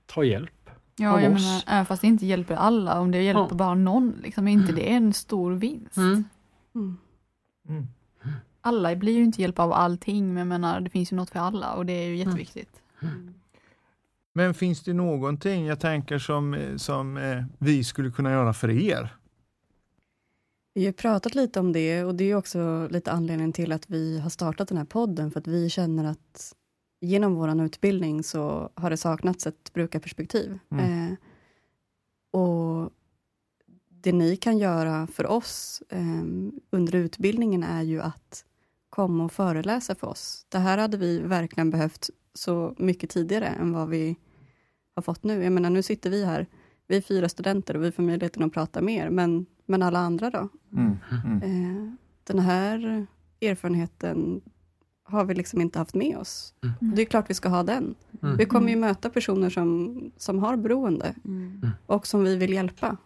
ta 0.05 0.23
hjälp. 0.23 0.51
Ja, 0.99 1.21
jag 1.21 1.31
menar, 1.33 1.63
även 1.67 1.85
fast 1.85 2.01
det 2.01 2.07
inte 2.07 2.25
hjälper 2.25 2.55
alla, 2.55 2.99
om 2.99 3.11
det 3.11 3.21
hjälper 3.23 3.47
Ja. 3.49 3.55
bara 3.55 3.75
någon, 3.75 4.13
liksom, 4.23 4.47
är 4.47 4.51
inte 4.51 4.73
det 4.73 4.93
en 4.93 5.13
stor 5.13 5.51
vinst? 5.51 5.97
Mm. 5.97 6.23
Mm. 6.75 7.87
Mm. 8.67 8.75
Alla 8.75 8.95
blir 8.95 9.13
ju 9.13 9.23
inte 9.23 9.41
hjälpta 9.41 9.63
av 9.63 9.73
allting, 9.73 10.27
men 10.27 10.37
jag 10.37 10.47
menar, 10.47 10.81
det 10.81 10.89
finns 10.89 11.11
ju 11.11 11.15
något 11.15 11.29
för 11.29 11.39
alla 11.39 11.73
och 11.73 11.85
det 11.85 11.93
är 11.93 12.07
ju 12.07 12.15
Mm. 12.15 12.27
jätteviktigt. 12.27 12.81
Men 14.33 14.53
finns 14.53 14.83
det 14.83 14.93
någonting 14.93 15.65
jag 15.65 15.79
tänker 15.79 16.19
som, 16.19 16.53
eh, 16.53 16.75
som 16.75 17.17
eh, 17.17 17.43
vi 17.57 17.83
skulle 17.83 18.11
kunna 18.11 18.31
göra 18.31 18.53
för 18.53 18.69
er? 18.69 19.15
Vi 20.73 20.85
har 20.85 20.93
pratat 20.93 21.35
lite 21.35 21.59
om 21.59 21.73
det 21.73 22.03
och 22.03 22.15
det 22.15 22.23
är 22.31 22.35
också 22.35 22.87
lite 22.91 23.11
anledningen 23.11 23.53
till 23.53 23.71
att 23.71 23.89
vi 23.89 24.19
har 24.19 24.29
startat 24.29 24.67
den 24.67 24.77
här 24.77 24.85
podden 24.85 25.31
för 25.31 25.39
att 25.39 25.47
vi 25.47 25.69
känner 25.69 26.03
att 26.11 26.53
genom 27.01 27.35
vår 27.35 27.61
utbildning 27.61 28.23
så 28.23 28.69
har 28.75 28.89
det 28.89 28.97
saknats 28.97 29.47
ett 29.47 29.73
brukarperspektiv. 29.73 30.59
Mm. 30.71 30.85
Eh, 30.85 31.13
och 32.41 32.89
det 33.89 34.11
ni 34.11 34.35
kan 34.37 34.57
göra 34.57 35.07
för 35.07 35.25
oss 35.25 35.83
eh, 35.89 36.23
under 36.69 36.95
utbildningen 36.95 37.63
är 37.63 37.81
ju 37.81 38.01
att 38.01 38.45
komma 38.89 39.25
och 39.25 39.31
föreläsa 39.31 39.95
för 39.95 40.07
oss. 40.07 40.45
Det 40.49 40.57
här 40.57 40.77
hade 40.77 40.97
vi 40.97 41.19
verkligen 41.19 41.69
behövt 41.69 42.09
så 42.33 42.75
mycket 42.77 43.09
tidigare 43.09 43.47
än 43.47 43.71
vad 43.73 43.89
vi 43.89 44.15
har 44.95 45.01
fått 45.01 45.23
nu. 45.23 45.43
Jag 45.43 45.53
menar, 45.53 45.69
nu 45.69 45.83
sitter 45.83 46.09
vi 46.09 46.25
här, 46.25 46.47
vi 46.87 46.97
är 46.97 47.01
fyra 47.01 47.29
studenter 47.29 47.75
och 47.77 47.83
vi 47.83 47.91
får 47.91 48.03
möjligheten 48.03 48.43
att 48.43 48.53
prata 48.53 48.81
mer, 48.81 49.09
men, 49.09 49.45
men 49.65 49.83
alla 49.83 49.99
andra 49.99 50.29
då? 50.29 50.49
Mm. 50.73 50.97
Mm. 51.25 51.43
Eh, 51.43 51.93
den 52.23 52.39
här 52.39 53.07
erfarenheten 53.41 54.41
har 55.03 55.25
vi 55.25 55.33
liksom 55.33 55.61
inte 55.61 55.79
haft 55.79 55.95
med 55.95 56.17
oss. 56.17 56.53
Mm. 56.63 56.95
Det 56.95 57.01
är 57.01 57.05
klart 57.05 57.29
vi 57.29 57.33
ska 57.33 57.49
ha 57.49 57.63
den. 57.63 57.95
Mm. 58.21 58.37
Vi 58.37 58.45
kommer 58.45 58.69
ju 58.69 58.75
möta 58.75 59.09
personer 59.09 59.49
som, 59.49 60.11
som 60.17 60.39
har 60.39 60.57
beroende 60.57 61.15
Mm. 61.25 61.69
och 61.85 62.07
som 62.07 62.23
vi 62.23 62.35
vill 62.35 62.53
hjälpa. 62.53 62.97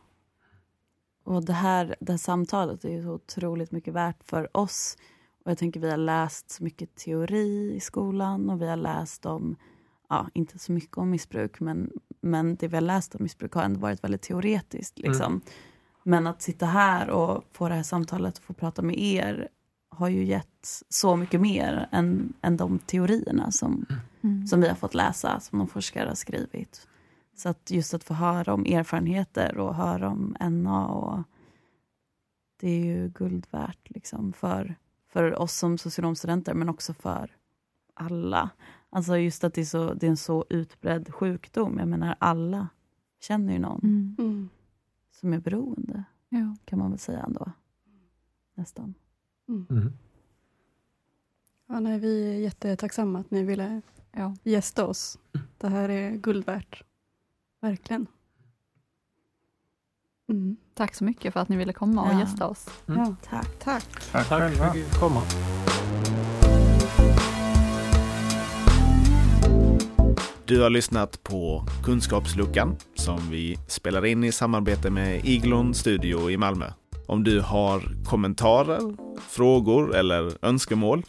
Och 1.23 1.45
det 1.45 1.53
här, 1.53 1.95
det 1.99 2.11
här 2.11 2.17
samtalet 2.17 2.85
är 2.85 2.89
ju 2.89 3.03
så 3.03 3.09
otroligt 3.09 3.71
mycket 3.71 3.93
värt 3.93 4.23
för 4.23 4.57
oss. 4.57 4.97
Och 5.45 5.51
jag 5.51 5.57
tänker 5.57 5.79
vi 5.79 5.89
har 5.89 5.97
läst 5.97 6.51
så 6.51 6.63
mycket 6.63 6.95
teori 6.95 7.73
i 7.75 7.79
skolan 7.79 8.49
och 8.49 8.61
vi 8.61 8.67
har 8.67 8.75
läst 8.77 9.25
om, 9.25 9.55
ja 10.09 10.29
inte 10.33 10.59
så 10.59 10.71
mycket 10.71 10.97
om 10.97 11.09
missbruk, 11.09 11.59
men, 11.59 11.91
men 12.21 12.55
det 12.55 12.67
vi 12.67 12.75
har 12.75 12.81
läst 12.81 13.15
om 13.15 13.23
missbruk 13.23 13.53
har 13.53 13.63
ändå 13.63 13.79
varit 13.79 14.03
väldigt 14.03 14.21
teoretiskt. 14.21 14.99
Liksom. 14.99 15.41
Men 16.03 16.27
att 16.27 16.41
sitta 16.41 16.65
här 16.65 17.09
och 17.09 17.43
få 17.51 17.69
det 17.69 17.75
här 17.75 17.83
samtalet 17.83 18.37
och 18.37 18.43
få 18.43 18.53
prata 18.53 18.81
med 18.81 18.99
er 18.99 19.47
har 19.89 20.09
ju 20.09 20.23
gett 20.23 20.83
så 20.89 21.15
mycket 21.15 21.41
mer 21.41 21.87
än, 21.91 22.33
än 22.41 22.57
de 22.57 22.79
teorierna 22.79 23.51
som, 23.51 23.85
Mm. 24.23 24.47
som 24.47 24.61
vi 24.61 24.67
har 24.67 24.75
fått 24.75 24.93
läsa, 24.93 25.39
som 25.39 25.59
de 25.59 25.67
forskare 25.67 26.07
har 26.07 26.15
skrivit. 26.15 26.87
Så 27.35 27.49
att 27.49 27.71
just 27.71 27.93
att 27.93 28.03
få 28.03 28.13
höra 28.13 28.53
om 28.53 28.65
erfarenheter 28.65 29.57
och 29.57 29.75
höra 29.75 30.09
om 30.09 30.35
NA 30.39 30.87
och 30.87 31.23
det 32.59 32.67
är 32.69 32.85
ju 32.85 33.09
guld 33.09 33.47
värt 33.51 33.89
liksom 33.89 34.33
för, 34.33 34.75
för 35.11 35.39
oss 35.41 35.53
som 35.55 35.77
socionomstudenter 35.77 36.53
men 36.53 36.69
också 36.69 36.93
för 36.93 37.35
alla. 37.93 38.49
Alltså 38.89 39.17
just 39.17 39.43
att 39.43 39.53
det 39.53 39.61
är, 39.61 39.65
så, 39.65 39.93
det 39.93 40.05
är 40.05 40.09
en 40.09 40.17
så 40.17 40.45
utbredd 40.49 41.13
sjukdom. 41.13 41.77
Jag 41.79 41.87
menar 41.87 42.15
alla 42.19 42.67
känner 43.19 43.53
ju 43.53 43.59
någon 43.59 43.79
Mm. 43.83 44.15
Mm. 44.19 44.49
som 45.11 45.33
är 45.33 45.39
beroende 45.39 46.03
Ja. 46.29 46.55
kan 46.65 46.79
man 46.79 46.89
väl 46.89 46.99
säga 46.99 47.19
ändå. 47.23 47.51
Nästan. 48.55 48.93
Mm. 49.47 49.93
Ja, 51.67 51.79
nej, 51.79 51.99
vi 51.99 52.29
är 52.35 52.39
jättetacksamma 52.39 53.19
att 53.19 53.31
ni 53.31 53.43
ville 53.43 53.81
Ja. 54.11 54.35
gästa 54.43 54.85
oss. 54.87 55.19
Det 55.57 55.67
här 55.67 55.89
är 55.89 56.11
guld 56.11 56.45
värt. 56.45 56.83
Verkligen. 57.61 58.07
Mm. 60.29 60.55
Tack 60.73 60.95
så 60.95 61.03
mycket 61.03 61.33
för 61.33 61.39
att 61.39 61.49
ni 61.49 61.55
ville 61.57 61.73
komma 61.73 62.01
och 62.03 62.13
Ja. 62.13 62.19
gästa 62.19 62.47
oss. 62.47 62.67
Mm. 62.87 62.99
Ja, 62.99 63.15
Tack. 63.29 63.47
tack. 63.59 63.83
Tack, 64.11 64.11
Tack 64.11 64.25
för 64.27 64.39
själva. 64.39 64.65
att 64.65 64.73
du 64.73 64.83
fick 64.83 64.99
komma. 64.99 65.21
Du 70.45 70.61
har 70.61 70.69
lyssnat 70.69 71.23
på 71.23 71.65
Kunskapsluckan 71.83 72.75
som 72.95 73.29
vi 73.29 73.57
spelar 73.67 74.05
in 74.05 74.23
i 74.23 74.31
samarbete 74.31 74.89
med 74.89 75.25
Iglon 75.25 75.73
Studio 75.73 76.31
i 76.31 76.37
Malmö. 76.37 76.65
Om 77.07 77.23
du 77.23 77.41
har 77.41 78.05
kommentarer, 78.05 78.79
frågor 79.29 79.95
eller 79.95 80.31
önskemål 80.45 81.03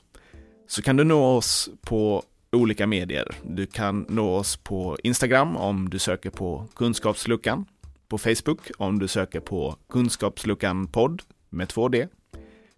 så 0.68 0.82
kan 0.82 0.96
du 0.96 1.04
nå 1.04 1.24
oss 1.36 1.70
på 1.82 2.22
olika 2.52 2.86
medier. 2.86 3.34
Du 3.42 3.66
kan 3.66 4.06
nå 4.08 4.34
oss 4.34 4.56
på 4.56 4.96
Instagram 5.02 5.56
om 5.56 5.90
du 5.90 5.98
söker 5.98 6.30
på 6.30 6.66
Kunskapsluckan, 6.74 7.64
på 8.12 8.18
Facebook 8.18 8.70
om 8.78 8.98
du 8.98 9.08
söker 9.08 9.40
på 9.40 9.76
Kunskapsluckan 9.88 10.86
podd 10.86 11.22
med 11.50 11.68
2D. 11.68 12.08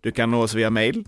Du 0.00 0.12
kan 0.12 0.30
nå 0.30 0.42
oss 0.42 0.54
via 0.54 0.70
mail 0.70 1.04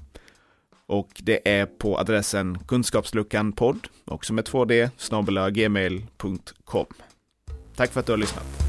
och 0.87 1.09
det 1.23 1.49
är 1.49 1.67
på 1.67 1.99
adressen 1.99 2.59
kunskapsluckanpodd, 2.59 3.89
också 4.05 4.33
med 4.33 4.45
2D, 4.45 4.91
snabel 4.97 5.51
gmail.com. 5.51 6.87
Tack 7.77 7.93
för 7.93 8.01
att 8.01 8.07
du 8.07 8.13
har 8.13 8.19
lyssnat. 8.19 8.66